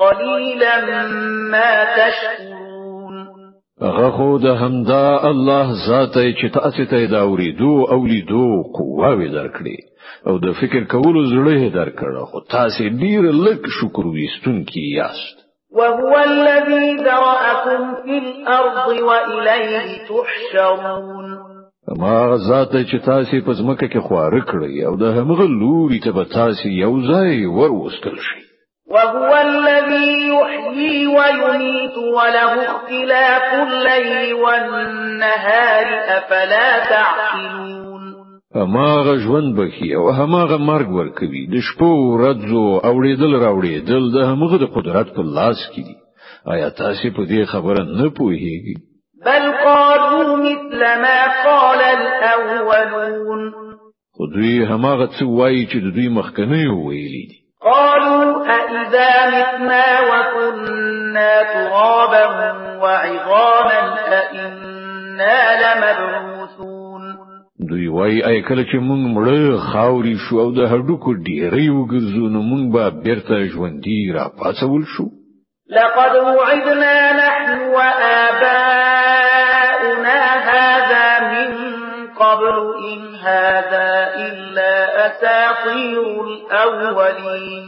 قليلا 0.00 0.76
ما 1.52 1.84
تشكرون. 1.84 3.16
هغه 3.82 4.10
خو 4.10 4.38
د 4.38 4.46
همدا 4.46 5.28
الله 5.30 5.66
ذات 5.86 6.14
چې 6.14 6.50
تاسو 6.58 6.84
ته 6.84 7.06
دا 7.06 7.20
اوریدو 7.20 7.84
او 7.84 8.06
لیدو 8.06 8.62
قوه 8.76 9.28
درکړي 9.38 9.78
او 10.26 10.38
د 10.38 10.52
فکر 10.60 10.84
کولو 10.84 11.22
زړه 11.34 11.74
درکړه 11.78 12.24
خو 12.30 12.40
تاسو 12.56 12.84
ډیر 13.02 13.22
لږ 13.46 13.60
شکر 13.80 14.06
وستونکي 14.06 14.84
یاست 14.98 15.41
وهو 15.74 16.12
الذي 16.24 16.96
ذرأكم 16.96 17.94
في 18.04 18.18
الأرض 18.18 18.88
وإليه 19.08 19.88
تحشرون. 20.08 21.52
هماغه 21.98 22.36
ذات 22.48 22.72
چې 22.90 22.98
تاسو 23.04 23.40
په 23.46 23.52
ځمکه 23.52 23.86
کې 23.92 24.00
خواره 24.06 24.34
کړي 24.50 24.84
او 24.86 24.96
د 24.96 25.04
همغه 25.16 25.46
لوري 25.62 26.00
ته 26.04 26.10
به 26.12 26.24
تاسو 26.24 26.68
یو 26.68 26.94
ځای 27.10 27.46
وروستل 27.46 28.16
شي 28.26 28.42
وهو 28.92 29.34
الذي 29.34 30.28
يحيي 30.28 31.06
ويميت 31.06 31.96
وله 32.16 32.52
اختلاف 32.70 33.46
الليل 33.68 34.34
والنهار 34.34 35.86
أفلا 36.16 36.68
تعقلون. 36.92 37.81
هماغه 38.56 39.16
ژوند 39.18 39.56
بښي 39.56 39.94
او 39.94 40.10
هماغه 40.10 40.56
مرګ 40.56 40.88
ورکوي. 40.88 41.46
د 41.52 41.60
شپو 41.68 41.90
ورځو 42.12 42.64
اوړېدل 42.88 43.32
راوړېدل 43.44 44.04
د 44.14 44.18
همغه 44.30 44.56
د 44.58 44.64
قدرت 44.76 45.08
په 45.16 45.22
لاس 45.36 45.60
کې 45.72 45.82
دي. 45.86 45.96
آیا 46.52 46.68
تاسو 46.70 47.10
په 47.16 47.22
دې 47.30 47.42
خبره 47.52 47.82
نه 47.98 48.08
پوهیږئ؟ 48.18 48.76
بل 49.26 49.44
قالوا 49.64 50.36
مثل 50.36 50.80
ما 51.04 51.18
قال 51.46 51.80
الاولون 51.96 53.42
خو 54.14 54.26
دوی 54.34 54.64
هماغه 54.64 55.06
څه 55.06 55.22
وایي 55.22 55.66
چې 55.66 55.76
دوی 55.94 56.08
مخکنی 56.08 56.66
ویلي 56.66 57.24
دي. 57.30 57.38
قالوا 57.62 58.46
أإذا 58.56 59.10
متنا 59.34 59.86
وكنا 60.10 61.42
ترابا 61.42 62.26
وعظاما 62.82 63.80
أإنا 64.20 65.38
لمبعوثون 65.62 66.31
دوی 67.70 67.86
وایي 67.88 68.16
آیا 68.28 68.38
کله 68.48 68.62
چې 68.70 68.76
مونږ 68.88 69.02
مړه 69.16 69.40
خاوري 69.70 70.16
شو 70.24 70.34
او 70.42 70.48
د 70.58 70.60
هډوکو 70.72 71.10
ډیرې 71.26 71.66
وګرځو 71.78 72.24
نو 72.34 72.40
مونږ 72.50 72.64
به 72.74 72.84
بیرته 73.04 73.36
ژوندۍ 73.52 74.00
را 74.16 74.24
پاڅول 74.38 74.82
شو؟ 74.94 75.06
لقد 75.76 76.14
وعدنا 76.38 76.96
نحن 77.22 77.48
وآباؤنا 77.74 79.00
هذا 80.50 81.06
من 81.32 81.50
قبل 82.22 82.56
إن 82.92 83.00
هذا 83.26 83.90
إلا 84.26 84.72
أساطير 85.06 86.04
الأولين. 86.26 87.66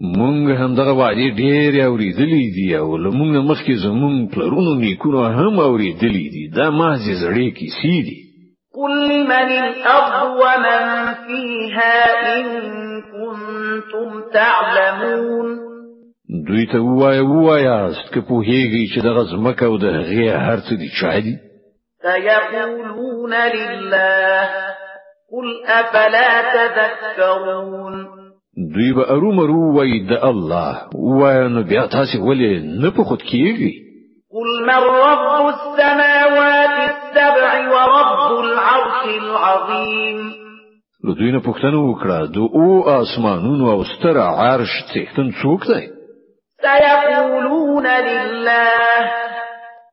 مونږ 0.00 0.44
هم 0.60 0.74
دغه 0.74 0.92
وعده 0.92 1.26
ډېر 1.42 1.72
اوریدلې 1.88 2.44
دي 2.56 2.68
او 2.76 2.96
لمونږ 2.96 3.34
مخکې 3.50 3.74
زمونږ 3.86 4.16
پلرونو 4.34 4.72
نیکونو 4.74 5.20
هم 5.38 5.54
اوریدلې 5.60 6.26
دي. 6.34 6.44
دا 6.56 6.70
مازه 6.70 7.14
زړې 7.22 7.46
کیسې 7.58 7.96
دي 8.06 8.19
قل 8.80 9.08
لمن 9.08 9.50
الأرض 9.64 10.36
ومن 10.42 11.14
فيها 11.26 12.36
إن 12.36 12.44
كنتم 13.02 14.22
تعلمون 14.32 15.58
دوی 16.46 16.66
ته 16.66 16.78
وای 16.78 17.20
وایاست 17.20 18.12
که 18.12 18.20
پوهیږئ 18.20 18.94
چې 18.94 19.04
دغه 19.04 19.24
زمکه 19.24 19.66
او 19.66 19.76
د 19.76 19.84
هغه 19.84 20.38
هر 20.46 20.57
څه 20.57 20.68
دي 20.78 20.88
چا 21.00 21.18
دي؟ 21.20 21.34
سيقولون 22.02 23.34
لله 23.34 24.48
قل 25.32 25.46
أفلا 25.66 26.42
تذكرون 26.54 28.06
دوی 28.74 28.92
به 28.92 29.10
ارومرو 29.10 29.76
وای 29.76 30.00
د 30.10 30.24
الله. 30.24 30.76
وای 30.94 31.48
نو 31.48 31.62
بیا 31.62 31.86
تاسو 31.86 32.18
ولې 32.18 32.82
نه 32.82 32.90
په 32.90 33.02
خود 33.04 33.22
کیږئ 33.22 33.72
قل 34.34 34.50
من 34.66 34.82
رب 35.06 35.46
السماوات 35.46 36.76
السبع 36.90 37.52
ورب 37.72 37.99
العظيم. 39.04 40.32
له 41.04 41.14
دوی 41.14 41.30
نه 41.30 41.40
پوښتنه 41.40 41.78
وکړه 41.88 42.26
د 42.34 42.38
اوو 42.38 42.88
آسمانونو 42.88 43.70
او 43.70 43.84
ستر 43.84 44.18
عرش 44.18 44.72
څښتن 44.92 45.28
څوک 45.42 45.66
دی؟ 45.66 45.88
سيقولون 46.60 47.86
لله. 47.86 49.10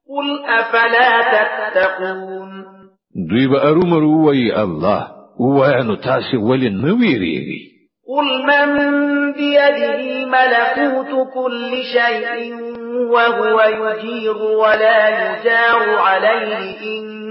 قل 0.08 0.28
أفلا 0.60 1.12
تتقون. 1.32 2.66
دوی 3.30 3.48
به 3.48 3.70
ارومرو 3.70 4.26
وای 4.26 4.52
الله. 4.52 5.08
وای 5.40 5.84
نو 5.84 5.96
تاسو 5.96 6.38
ولې 6.38 6.70
نه 6.84 6.94
ویریږئ؟ 7.00 7.78
قل 8.08 8.28
من 8.48 9.32
بيده 9.34 10.26
ملكوت 10.26 11.28
كل 11.34 11.72
شيء 11.94 12.54
وهو 13.14 13.62
يجير 13.62 14.38
ولا 14.38 15.00
يجار 15.10 15.98
عليه 16.00 16.78
إن 16.82 17.27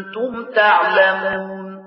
كنتم 0.00 0.52
تعلمون. 0.54 1.80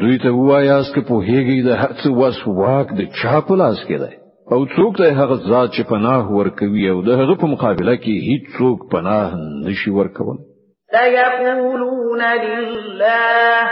دوی 0.00 0.18
ته 0.18 0.30
وایاست 0.30 0.94
چې 0.94 1.00
پوهیږئ 1.08 1.62
د 1.66 1.70
هر 1.82 2.06
څه 2.06 2.38
واک 2.46 2.88
د 2.98 3.00
چا 3.22 3.40
په 3.48 3.54
لاس 3.60 3.78
کې 3.88 3.98
دی 4.02 4.14
او 4.52 4.60
څوک 4.66 4.92
ته 4.98 5.12
هغه 5.20 5.36
ذات 5.48 5.70
چې 5.76 5.82
پناه 5.90 6.32
ورکوي 6.38 6.88
او 6.90 7.02
د 7.02 7.08
هغه 7.20 7.34
په 7.40 7.46
مقابله 7.52 7.96
کې 7.96 8.14
هیڅ 8.28 8.44
څوک 8.58 8.78
پناه 8.92 9.30
نشي 9.66 9.90
ورکول 9.90 10.38
سيقولون 10.92 12.22
لله 12.22 13.66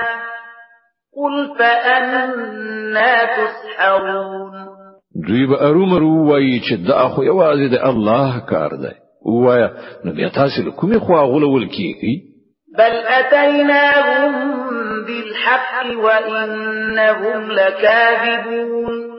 قل 1.21 1.35
فأنى 1.59 3.11
تسحرون. 3.37 4.55
دوی 5.29 5.47
به 5.47 5.57
ارومرو 5.69 6.27
وایي 6.31 6.61
چې 6.61 6.89
دا 6.89 7.09
خو 7.09 7.23
یوازې 7.23 7.69
د 7.75 7.77
الله 7.91 8.41
کار 8.51 8.71
دی 8.83 8.95
وایا 9.25 9.69
نو 10.05 10.13
بیا 10.13 10.29
تاسو 10.35 10.63
کومې 10.71 10.99
خوا 10.99 11.25
غولول 11.25 11.69
کیږئ 11.69 12.30
بل 12.79 12.93
اتیناهم 13.07 14.33
بالحق 15.07 16.03
وانهم 16.05 17.51
لكاذبون 17.51 19.11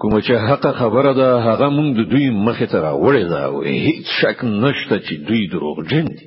کوم 0.00 0.20
چې 0.20 0.32
حق 0.48 0.66
خبره 0.78 1.12
ده 1.12 1.38
هغه 1.38 1.68
مونږ 1.68 1.90
د 1.98 2.10
دوی 2.10 2.30
مخې 2.46 2.66
ته 2.72 2.78
راوړې 2.80 3.24
ده 3.30 3.44
او 3.44 3.62
هیڅ 3.62 4.06
شک 4.20 4.44
نشته 4.44 4.98
چې 4.98 5.14
دوی 5.28 5.48
دروغجن 5.52 6.04
دي. 6.04 6.26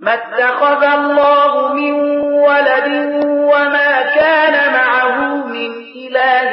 ما 0.00 0.14
اتخذ 0.14 0.82
الله 0.84 1.74
من 1.74 1.92
ولد 2.46 2.88
وما 3.24 4.02
كان 4.14 4.72
معه 4.72 5.46
من 5.46 5.70
إله 6.06 6.50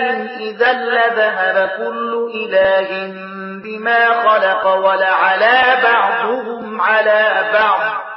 إذا 0.49 0.73
لذهب 0.73 1.69
كل 1.77 2.11
إله 2.43 2.89
بما 3.63 4.05
خلق 4.25 4.67
ولعلى 4.85 5.61
بعضهم 5.83 6.81
على 6.81 7.49
بعض. 7.53 8.08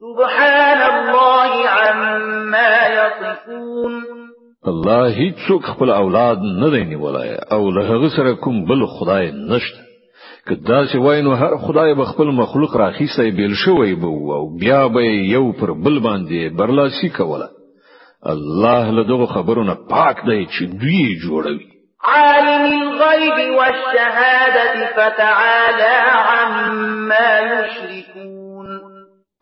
سبحان 0.00 0.80
الله 0.94 1.68
عما 1.68 2.72
يصفون. 2.94 3.94
الله 4.72 5.14
هیڅوک 5.18 5.62
خپل 5.64 5.90
اولاد 5.90 6.38
نه 6.62 6.70
دی 6.70 6.84
نیولای 6.84 7.30
او 7.56 7.70
له 7.70 7.84
هغه 7.90 8.08
سره 8.16 8.34
کوم 8.34 8.64
بل 8.64 8.86
خدای 8.86 9.30
نشته. 9.30 9.80
کدا 10.48 10.84
چې 10.86 10.96
وای 10.96 11.22
نو 11.22 11.34
هر 11.34 11.56
خدای 11.56 11.94
به 11.94 12.04
خپل 12.04 12.30
مخلوق 12.40 12.76
راخیسته 12.76 13.30
بیل 13.30 13.54
شوی 13.64 13.94
به 13.94 14.06
او 14.06 14.58
بیا 14.58 14.88
به 14.88 15.04
یو 15.04 15.52
پر 15.52 15.72
بل 15.72 15.98
باندې 16.00 16.58
برلاسي 16.58 17.08
کوله. 17.08 17.48
الله 18.34 18.90
له 18.90 19.02
دغه 19.02 19.26
خبرونه 19.26 19.74
پاک 19.90 20.24
دی 20.26 20.46
چې 20.46 20.62
دوی 20.80 21.18
جوړوي. 21.24 21.66
عالم 22.04 22.64
الغيب 22.82 23.58
والشهادة 23.58 24.86
فتعالى 24.96 25.94
عما 26.28 27.40
يشركون 27.40 28.35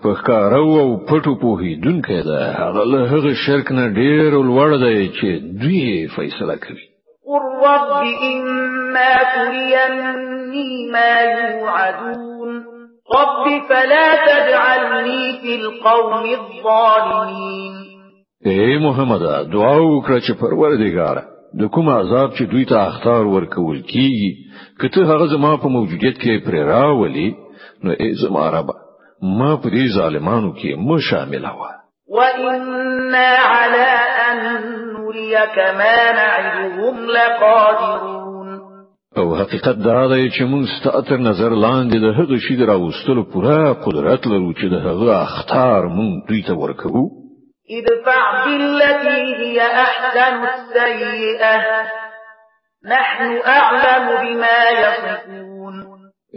فخارو 0.04 0.80
او 0.80 0.88
پټو 1.08 1.34
په 1.42 1.76
دونکو 1.84 2.16
ده. 2.28 2.40
هغه 2.62 2.84
له 2.92 3.00
هغه 3.12 3.32
شرک 3.44 3.72
نه 3.78 3.84
ډیر 4.00 4.30
لوړ 4.48 4.70
دی 4.84 5.08
چې 5.18 5.28
دوی 5.62 6.08
فیصله 6.16 6.56
کوي. 6.64 6.86
قل 7.28 7.44
رب 7.64 7.90
إما 8.30 9.12
تريني 9.36 10.68
ما 10.92 11.12
يوعدون. 11.22 12.52
رب 13.16 13.46
فلا 13.68 14.08
تجعلني 14.28 15.24
في 15.40 15.56
القوم 15.60 16.22
الظالمين. 16.38 17.74
اے 18.46 18.78
محمد 18.86 19.22
دعا 19.52 19.76
وکړه 19.80 20.18
چې 20.26 20.32
پروردګار 20.40 21.16
د 21.60 21.68
کوم 21.74 21.88
عذاب 21.88 22.34
چې 22.36 22.42
دوی 22.52 22.64
ته 22.64 22.86
اختار 22.88 23.26
ورکول 23.34 23.82
کیږي 23.82 24.30
کته 24.80 25.00
هغه 25.10 25.26
زما 25.34 25.56
په 25.56 25.68
موجودیت 25.76 26.16
کې 26.22 26.44
پر 26.46 26.54
راولي 26.72 27.28
نو 27.84 27.90
ای 28.00 28.14
زما 28.22 28.50
رب 28.56 28.83
ما 29.24 29.54
دې 29.64 29.84
ظالمانو 29.96 30.52
کې 30.52 30.76
مو 30.76 30.98
شامل 30.98 31.46
هوا 31.46 31.70
وإنا 32.08 33.28
على 33.36 33.86
أن 34.30 34.38
نريك 34.92 35.58
ما 35.58 36.12
نعدهم 36.12 37.06
لقادرون. 37.06 38.24
أو 39.16 39.36
حقیقت 39.36 39.76
دا 39.84 40.06
دی 40.08 40.30
چې 40.30 40.42
موږ 40.42 40.64
ستاتر 40.80 41.16
نظر 41.16 41.50
لاندې 41.50 41.96
د 42.04 42.06
هغه 42.18 42.38
شي 42.38 42.56
دراوستلو 42.56 43.24
پوره 43.32 43.72
قدرت 43.72 44.26
لرو 44.26 44.52
چې 44.52 44.64
د 44.64 44.74
هغه 44.86 45.22
اختار 45.22 45.82
موږ 45.86 46.28
دوی 46.28 46.42
ته 46.42 46.54
ورکوو. 46.54 47.04
ادفع 47.70 48.44
بالتي 48.44 49.34
هي 49.40 49.60
أحسن 49.60 50.44
السيئة. 50.44 51.56
نحن 52.86 53.40
أعلم 53.46 54.06
بما 54.22 54.58
يصفون. 54.70 55.53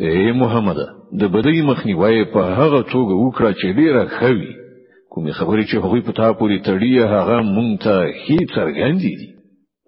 اے 0.06 0.32
محمد 0.40 0.80
د 1.20 1.30
بدی 1.34 1.62
مخنیوي 1.68 2.26
په 2.34 2.42
هغه 2.58 2.82
توګه 2.94 3.14
وکړه 3.24 3.52
چې 3.60 3.68
ډیره 3.80 4.04
خوي 4.18 4.50
کومې 5.14 5.32
خبرې 5.40 5.64
چې 5.70 5.76
هغوی 5.84 6.02
په 6.08 6.12
تا 6.20 6.28
پورې 6.40 6.58
تړي 6.68 6.94
هغه 7.14 7.38
مونږ 7.56 7.72
ته 7.84 7.96
هیڅ 8.26 8.48
څرګندې 8.58 9.14
دي. 9.20 9.30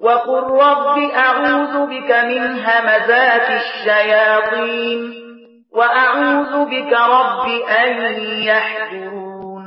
وقل 0.05 0.43
رب 0.65 0.97
أعوذ 1.25 1.73
بك 1.91 2.09
من 2.29 2.41
همزات 2.65 3.47
الشياطين 3.61 4.99
وأعوذ 5.77 6.53
بك 6.73 6.93
رب 7.15 7.45
أن 7.81 7.91
يحضرون 8.49 9.65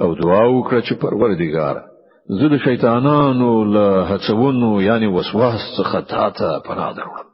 او 0.00 0.14
دعا 0.14 0.44
وکړه 0.46 0.80
چې 0.86 0.94
پروردګار 1.02 1.76
زه 2.38 2.48
د 2.48 2.56
شیطانانو 2.66 3.64
له 3.64 4.04
هڅونو 4.10 4.82
یعنی 4.82 5.06
وسواس 5.06 5.62
څخه 5.78 5.98
تاته 6.12 6.60
پناه 6.66 6.92
دروم 6.92 7.26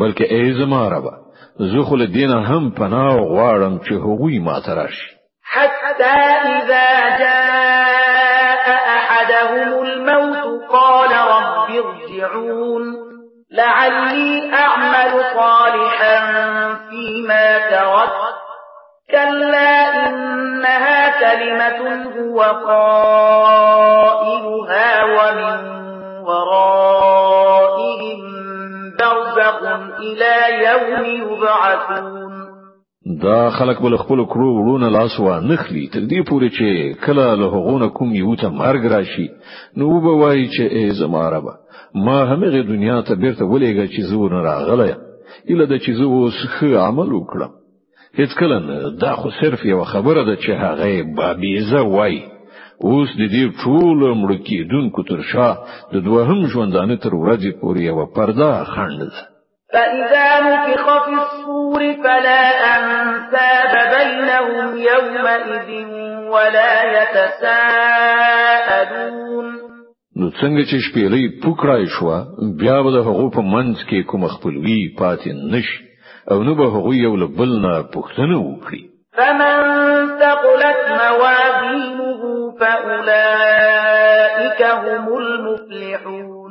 بلکې 0.00 0.24
ای 0.32 0.52
زما 0.52 0.88
رب 0.88 1.23
له 1.60 2.06
دینه 2.06 2.46
هم 2.46 2.70
پناه 2.70 3.16
غواړم 3.16 3.78
چې 3.84 3.92
هغوی 3.92 4.38
ما 4.38 4.60
تراشي 4.60 5.14
حتى 5.42 6.04
إذا 6.04 7.18
جاء 7.18 8.66
أحدهم 8.96 9.82
الموت 9.82 10.62
قال 10.70 11.10
رب 11.10 11.68
ارجعون. 11.70 12.84
لعلي 13.50 14.54
أعمل 14.54 15.24
صالحا 15.34 16.18
فيما 16.90 17.58
تركت. 17.58 18.34
كلا 19.10 20.06
إنها 20.08 21.00
كلمة 21.20 21.80
هو 22.16 22.40
قائلها 22.66 23.84
ومن 25.04 25.93
إلى 29.98 30.34
يوم 30.66 31.06
يبعثون. 31.16 32.44
دا 33.22 33.50
خلک 33.50 33.80
بل 33.82 33.96
خپل 33.96 34.24
کرو 34.24 34.54
ورونه 34.54 34.88
لاس 34.88 35.20
و 35.20 35.40
نخلی 35.40 35.88
تر 35.92 36.00
دې 36.00 36.28
پورې 36.28 36.48
چې 36.56 36.96
کله 37.06 37.34
له 37.34 37.46
هغونه 37.54 37.88
کوم 37.88 38.14
یو 38.14 38.36
ته 38.36 38.48
مرګ 38.48 38.92
راشي 38.92 39.28
نو 39.76 40.00
به 40.00 40.14
وایي 40.20 40.48
چې 40.48 40.72
ای 40.72 40.90
زما 40.90 41.30
رب 41.30 41.44
ما 41.94 42.24
همغه 42.24 42.62
دنیا 42.62 43.02
ته 43.02 43.14
بیرته 43.14 43.44
ولېږه 43.44 43.86
چې 43.94 44.00
زه 44.00 44.16
ور 44.16 44.30
راغله 44.30 44.96
اله 45.50 45.64
د 45.66 45.78
چې 45.78 45.90
اوس 46.02 46.34
ښه 46.54 46.66
عمل 46.86 47.12
وکړم. 47.12 47.52
هیڅ 48.18 48.34
کله 48.38 48.56
دا 49.02 49.12
خو 49.14 49.30
صرف 49.40 49.64
یو 49.64 49.84
خبره 49.84 50.24
ده 50.24 50.36
چې 50.36 50.50
هغه 50.50 51.02
بابیزه 51.16 51.80
وای 51.80 52.22
اوس 52.80 53.08
د 53.20 53.22
دې 53.34 53.44
ټول 53.62 53.98
مړ 54.20 54.30
کېدونکو 54.48 55.02
تر 55.10 55.20
شا 55.30 55.48
د 55.92 55.94
دوهم 56.06 56.46
ژوندانه 56.46 56.96
تر 56.96 57.12
ورځې 57.14 57.50
پورې 57.60 57.80
یو 57.90 58.06
پرده 58.16 58.64
خند 58.64 59.00
ده 59.12 59.33
فإذا 59.74 60.28
نفخ 60.48 60.86
في 61.04 61.14
الصور 61.22 61.82
فلا 62.04 62.42
أنساب 62.74 63.72
بينهم 63.96 64.68
يومئذ 64.90 65.68
ولا 66.34 66.72
يتساءلون. 66.96 68.34
نو 70.16 70.26
څنګه 70.40 70.62
چې 70.70 70.76
شپېلې 70.86 71.22
پوکړای 71.42 71.84
شو 71.94 72.06
بیا 72.60 72.76
به 72.82 72.90
د 72.96 72.98
هغو 73.08 73.26
په 73.36 73.42
منځ 73.54 73.76
کې 73.88 73.98
کوم 74.10 74.22
خپلوي 74.34 74.80
پاتې 74.98 75.30
نشي 75.54 75.78
أو 76.30 76.38
نو 76.42 76.52
به 76.54 76.64
هغوی 76.74 76.96
یو 77.06 77.14
له 77.22 77.28
بل 77.38 77.50
نه 77.64 77.74
پوښتنه 77.94 78.36
وکړي. 78.48 78.82
فمن 79.18 79.56
ثقلت 80.20 80.80
موازينه 81.02 82.20
فأولئك 82.60 84.60
هم 84.62 85.06
المفلحون. 85.22 86.43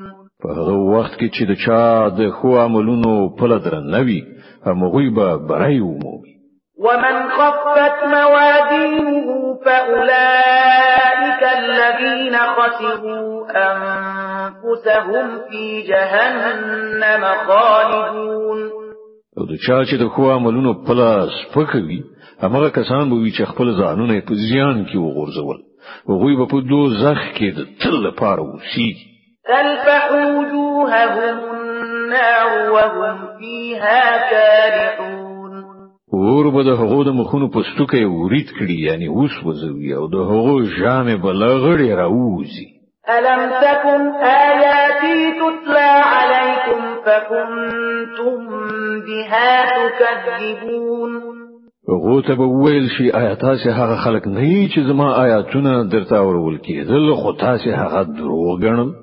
په 0.43 0.49
هغه 0.58 0.75
وخت 0.93 1.13
کې 1.19 1.27
چې 1.36 1.43
د 1.49 1.53
چا 1.65 1.84
د 2.19 2.21
خو 2.38 2.49
عملونو 2.63 3.13
په 3.38 3.45
لدر 3.51 3.75
نوي 3.95 4.21
هغوی 4.65 5.10
به 5.17 5.27
برای 5.49 5.79
ومومي. 5.79 6.34
ومن 6.86 7.15
خفت 7.36 7.97
موازينه 8.15 9.27
فأولئك 9.65 11.41
الذين 11.60 12.36
خسروا 12.56 13.45
أنفسهم 13.67 15.27
في 15.49 15.82
جهنم 15.91 17.23
خالدون. 17.47 18.60
او 19.38 19.43
د 19.45 19.53
چا 19.65 19.77
چې 19.86 19.95
د 20.01 20.08
خو 20.13 20.32
عملونو 20.32 20.73
په 20.73 20.93
لاس 20.93 21.34
پکوي 21.53 22.01
هغه 22.41 22.69
کسان 22.69 23.10
به 23.10 23.15
وي 23.15 23.32
چې 23.32 23.43
خپل 23.51 23.67
ځانونه 23.82 24.21
په 24.27 24.34
زیان 24.34 24.86
کې 24.86 24.97
وغورځول. 24.97 25.60
هغوی 26.10 26.36
به 26.36 26.45
په 26.45 26.62
دوزخ 26.69 27.19
کې 27.38 27.47
د 27.58 27.60
تل 27.82 27.95
لپاره 28.08 28.41
وسیږي 28.41 29.12
تلفح 29.47 30.12
وجوههم 30.12 31.38
النار 31.51 32.71
وهم 32.71 33.17
فيها 33.39 34.03
كالحون. 34.31 35.23
اور 36.13 36.49
به 36.51 36.63
د 36.63 36.69
هغو 36.82 37.03
د 37.03 37.10
مخونو 37.19 37.47
په 37.53 37.62
ستوکې 37.69 38.03
ورید 38.06 38.49
کړي 38.58 38.77
یعنی 38.88 39.08
اوس 39.08 39.36
وزوي 39.45 39.93
أو 39.95 40.08
د 40.08 40.15
هغو 40.15 40.56
جامې 40.62 41.15
بلغړې 41.23 41.89
راوځي 42.01 42.67
ألم 43.10 43.41
تكن 43.65 44.01
آياتي 44.25 45.32
تتلى 45.39 45.91
عليكم 46.13 46.82
فكنتم 47.06 48.38
بها 49.08 49.65
تكذبون؟ 49.99 51.12
غوته 51.89 52.36
به 52.36 52.43
ویل 52.43 52.88
شي 52.97 53.12
آیا 53.12 53.36
تاسو 53.36 53.69
هغه 53.69 53.95
خلک 53.95 54.27
نه 54.27 54.67
چې 54.67 54.79
زما 54.88 55.23
آیاتونه 55.23 55.84
درته 55.84 56.17
اورول 56.17 56.58
کېدل 56.58 57.13
خو 57.13 57.32
تاسو 57.32 57.69
هغه 57.69 58.03
دروغ 58.03 58.60
ګڼل؟ 58.60 59.02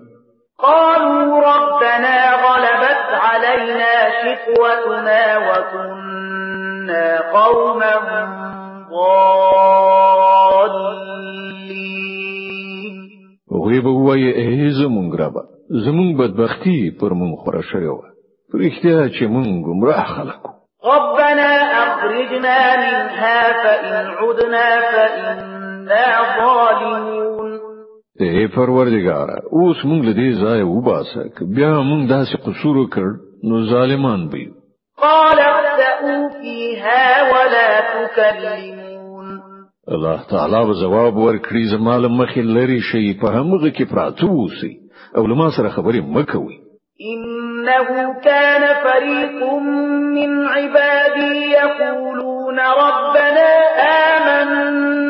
قالوا 0.63 1.41
ربنا 1.53 2.17
غلبت 2.45 3.07
علينا 3.27 3.95
شقوتنا 4.21 5.23
وكنا 5.49 7.07
قوما 7.33 7.95
ضالين. 8.91 10.21
هغه 13.53 13.81
به 13.85 13.95
وایي 14.07 14.31
ای 14.41 14.71
زمونږ 14.71 15.11
رب 15.21 15.37
زمونږ 15.85 16.11
بدبختی 16.21 16.81
پر 17.01 17.11
مونږ 17.21 17.35
خوره 17.43 17.63
شوی 17.73 17.87
و 17.87 18.03
پرختیا 18.53 19.01
چې 19.09 19.25
مونږ 19.35 19.51
گمراه 19.67 20.05
خلکو 20.15 20.51
ربنا 20.85 21.51
اخرجنا 21.85 22.61
منها 22.85 23.41
فإن 23.63 24.07
عدنا 24.21 24.67
فإنا 24.93 26.07
ظالمون. 26.39 27.50
ای 28.25 28.47
پروردگار 28.47 29.29
اوس 29.51 29.79
مونږ 29.85 30.01
له 30.09 30.13
دې 30.21 30.31
ځای 30.43 30.63
وباسه 30.63 31.23
بیا 31.57 31.73
مونږ 31.91 32.03
داسې 32.15 32.37
قصور 32.47 32.77
وکړ 32.77 33.09
نو 33.49 33.65
ظالمان 33.73 34.29
به 34.29 34.47
قال 35.05 35.39
اخسئوا 35.41 36.29
فيها 36.41 37.07
ولا 37.33 37.71
تكلمون 37.95 39.41
الله 39.89 40.19
تعالی 40.31 40.67
به 40.67 40.75
جواب 40.81 41.15
ورکړي 41.17 41.65
زماله 41.75 42.09
مخې 42.09 42.39
لري 42.57 42.81
شي 42.81 43.15
په 43.23 43.29
همغه 43.37 43.71
کې 43.71 43.85
پراته 43.93 44.27
وسی 44.27 44.73
او 45.17 45.27
لما 45.27 45.51
سره 45.57 45.69
خبرې 45.69 46.01
مکوي 46.17 46.59
إنه 47.13 48.21
كان 48.25 48.63
فريق 48.85 49.41
من 50.17 50.31
عبادي 50.47 51.51
يقولون 51.51 52.59
ربنا 52.59 53.51
آمنا 54.17 55.10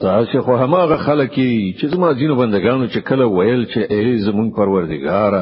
تاسو 0.00 0.40
خو 0.44 0.56
هماغه 0.62 0.96
خلک 1.06 1.32
چې 1.78 1.86
زما 1.94 2.12
دینو 2.12 2.36
بندگانو 2.36 2.86
چې 2.86 3.00
کله 3.08 3.24
ویل 3.26 3.64
چې 3.72 3.80
ای 3.92 4.18
زمون 4.26 4.50
پروردګار 4.58 5.32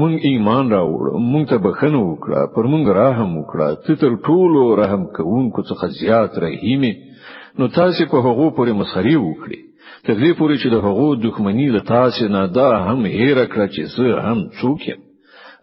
مونږ 0.00 0.14
ایمان 0.28 0.70
راوړ 0.70 1.04
مونږ 1.32 1.44
ته 1.50 1.58
بخنه 1.66 2.00
وکړه 2.04 2.40
پر 2.54 2.64
مونږ 2.72 2.84
رحم 3.00 3.30
وکړه 3.36 3.68
ته 3.86 3.94
تر 4.02 4.12
ټولو 4.26 4.62
رحم 4.80 5.06
کوونکو 5.16 5.62
څخه 5.70 5.86
زیات 6.00 6.38
رحیمه 6.44 6.92
نو 7.58 7.68
تاسو 7.78 8.06
په 8.12 8.18
هغه 8.26 8.46
پورې 8.56 8.72
مسخري 8.80 9.16
وکړي 9.16 9.60
تر 10.06 10.14
دې 10.22 10.32
پورې 10.38 10.56
چې 10.62 10.68
د 10.74 10.76
هغو 10.86 11.08
دښمنی 11.26 11.68
له 11.76 11.80
تاسو 11.94 12.28
نه 12.34 12.42
دا 12.58 12.70
هم 12.88 13.00
هیر 13.18 13.38
کړ 13.52 13.60
چې 13.74 13.82
زه 13.94 14.06
هم 14.26 14.38
څوک 14.60 14.82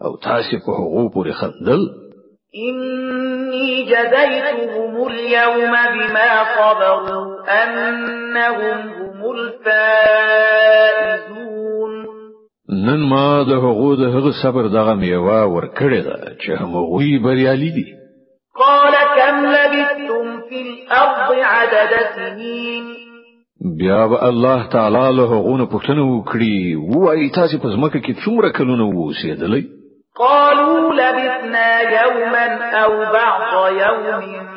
او 0.03 0.11
تاسو 0.27 0.59
په 0.65 0.71
هغو 0.79 1.03
پورې 1.15 1.33
خندل 1.39 1.81
إني 3.55 3.83
جزيتهم 3.83 5.07
اليوم 5.07 5.73
بما 5.93 6.31
صبروا 6.55 7.25
أنهم 7.63 8.79
هم 8.97 9.19
الفائزون. 9.35 10.85
نن 12.85 12.99
ما 13.09 13.43
د 13.43 13.51
هغو 13.51 13.95
د 13.95 14.03
هغه 14.15 14.31
صبر 14.43 14.67
دغه 14.67 14.93
میوه 14.93 15.39
ورکړې 15.45 16.01
ده 16.07 16.17
چې 16.41 16.49
هغوی 16.61 17.19
بریالي 17.19 17.71
دي. 17.77 17.87
قال 18.55 18.93
كم 19.17 19.35
لبثتم 19.45 20.25
في 20.49 20.57
الأرض 20.61 21.29
عدد 21.43 21.91
سنين؟ 22.15 22.85
بیا 23.79 24.07
به 24.07 24.27
الله 24.29 24.67
تعالی 24.67 25.15
له 25.17 25.23
هغونه 25.23 25.65
پوښتنه 25.65 26.01
وکړي 26.03 26.75
وایي 26.97 27.29
تاسو 27.29 27.57
په 27.57 27.67
ځمکه 27.67 27.99
کې 27.99 28.13
څومره 28.25 28.49
کلونه 28.57 28.83
اوسېدلې؟ 28.83 29.63
قالوا 30.17 30.93
لبثنا 30.93 31.81
يوما 31.81 32.47
أو 32.83 32.91
بعض 33.13 33.71
يوم 33.71 34.47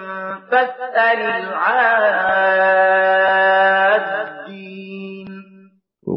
فاسأل 0.50 1.20
العادين. 1.20 2.88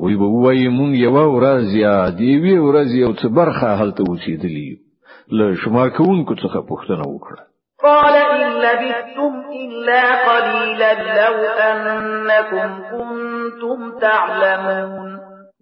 وی 0.04 0.16
به 0.16 0.26
وایي 0.26 0.70
مونږ 0.70 0.94
یو 0.96 1.16
ورځ 1.38 1.68
یا 1.86 2.10
دی 2.10 2.32
وی 2.44 2.58
ورځ 2.58 2.90
یو 3.04 3.12
څه 3.14 3.28
برخه 3.28 3.68
هلته 3.82 4.02
اوسېدلی 4.10 4.72
له 5.38 5.56
شمار 5.64 5.90
کوونکو 5.98 6.34
څخه 6.36 6.60
پوښتنه 6.70 7.04
وکړه 7.08 7.44
قال 7.84 8.16
إن 8.16 8.42
لبثتم 8.66 9.34
إلا 9.64 10.02
قليلا 10.30 10.94
لو 10.94 11.36
أنكم 11.70 12.70
كنتم 12.92 14.00
تعلمون. 14.02 15.21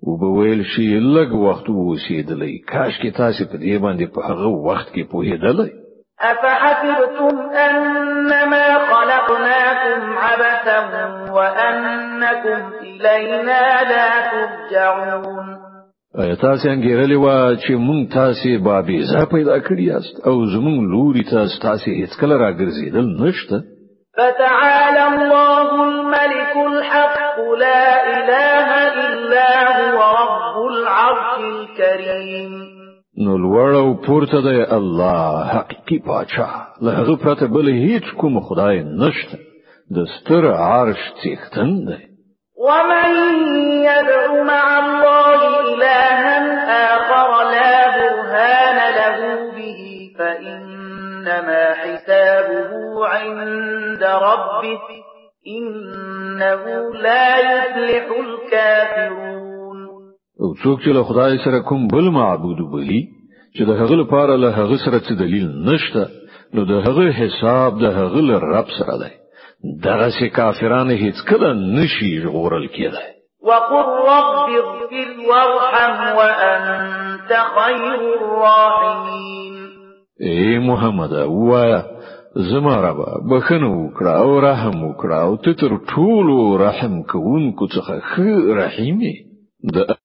وبویل 0.09 0.63
شي 0.71 0.87
لږ 1.15 1.29
وخت 1.45 1.69
ووسیدلی. 1.69 2.53
کاش 2.71 2.93
کې 3.01 3.17
تاسو 3.21 3.41
په 3.51 3.57
دې 3.63 3.75
باندې 3.83 4.05
په 4.13 4.19
هغه 4.29 4.47
وخت 4.67 4.87
کې 4.93 5.03
پوهیدلی 5.11 5.69
أفحسبتم 6.21 7.35
أنما 7.65 8.67
خلقناكم 8.91 10.17
عبثا 10.17 10.79
وأنكم 11.31 12.59
إلينا 12.81 13.61
لا 13.91 14.09
ترجعون. 14.31 15.57
ایا 16.17 16.35
تاسو 16.35 16.69
انګیرلی 16.69 17.15
و 17.15 17.55
چې 17.55 17.71
مونږ 17.87 18.13
تاسو 18.13 18.63
بابي 18.63 18.99
ځا 19.11 19.25
پیدا 19.33 19.57
کړی 19.67 19.85
یاست 19.91 20.15
او 20.27 20.45
زمونږ 20.53 20.77
لوري 20.93 21.23
تاسو 21.31 21.59
تاسو 21.61 21.91
هیڅ 21.91 22.13
کله 22.21 22.35
راګرځیدل 22.37 23.07
نشته 23.21 23.57
فتعالى 24.19 25.03
الله 25.07 25.67
الملك 25.83 26.53
الحق 26.71 27.37
لا 27.59 27.85
إله 28.17 28.69
إلا 29.03 29.49
هو 29.79 29.99
رب 30.21 30.55
العرش 30.71 31.29
الكريم. 31.39 32.51
نو 33.25 33.33
لوړ 33.37 33.71
أو 33.75 33.89
پورته 34.05 34.39
دی 34.41 34.59
الله 34.77 35.47
حقيقي 35.47 35.97
پاچا. 36.07 36.49
له 36.81 36.91
هغه 36.99 37.15
پرته 37.23 37.45
بل 37.47 37.67
هیڅ 37.69 38.05
کوم 38.19 38.39
خدای 38.39 38.83
نشته. 38.83 39.37
د 39.95 39.97
ستر 40.15 40.43
عرش 40.51 41.01
څښتن 41.21 41.71
دی. 41.87 42.01
ومن 42.67 43.11
يدعو 43.89 44.43
مع 44.43 44.65
الله 44.83 45.18
عند 53.19 54.03
ربه 54.03 54.87
إنه 55.47 56.63
لا 57.05 57.27
يفلح 57.39 58.05
الكافرون. 58.25 59.77
أو 60.41 60.53
څوک 60.63 60.79
چې 60.83 60.87
له 60.87 61.03
خدای 61.03 61.37
سره 61.45 61.59
کوم 61.59 61.87
بل 61.87 62.09
معبود 62.09 62.57
بلی 62.71 63.01
چې 63.55 63.61
د 63.61 63.69
هغه 63.69 63.95
لپاره 64.01 64.35
له 64.35 64.49
هغه 64.49 64.77
سره 64.85 64.99
څه 64.99 65.13
دلیل 65.19 65.47
نشته 65.71 66.03
نو 66.53 66.65
د 66.65 66.71
هغه 66.87 67.11
حساب 67.21 67.79
د 67.79 67.83
هغه 67.83 68.39
رب 68.55 68.67
سره 68.79 68.97
دی. 69.03 69.13
دغه 69.83 70.09
سي 70.09 70.29
کافرانه 70.29 70.93
هیڅ 70.93 71.17
کله 71.29 71.53
نشي 71.53 72.11
ژغورل 72.21 72.67
کېدای 72.67 73.09
وقل 73.47 73.87
رب 74.11 74.49
اغفر 74.59 75.09
وارحم 75.29 76.17
وانت 76.17 77.31
خير 77.55 77.99
الراحمين. 78.19 79.55
اے 80.27 80.59
محمد 80.59 81.11
وایا 81.11 81.81
زما 82.47 82.75
رب 82.81 82.99
بخنه 83.29 83.69
وکړه 83.69 84.11
او 84.23 84.39
رحم 84.47 84.75
وکړه 84.83 85.17
او 85.27 85.37
ته 85.45 85.53
تر 85.61 85.73
ټولو 85.93 86.35
رحم 86.61 87.01
کوونکو 87.13 87.67
څخه 87.75 87.99
خ 88.11 88.19
رحیمه 88.59 89.13
د 89.75 89.91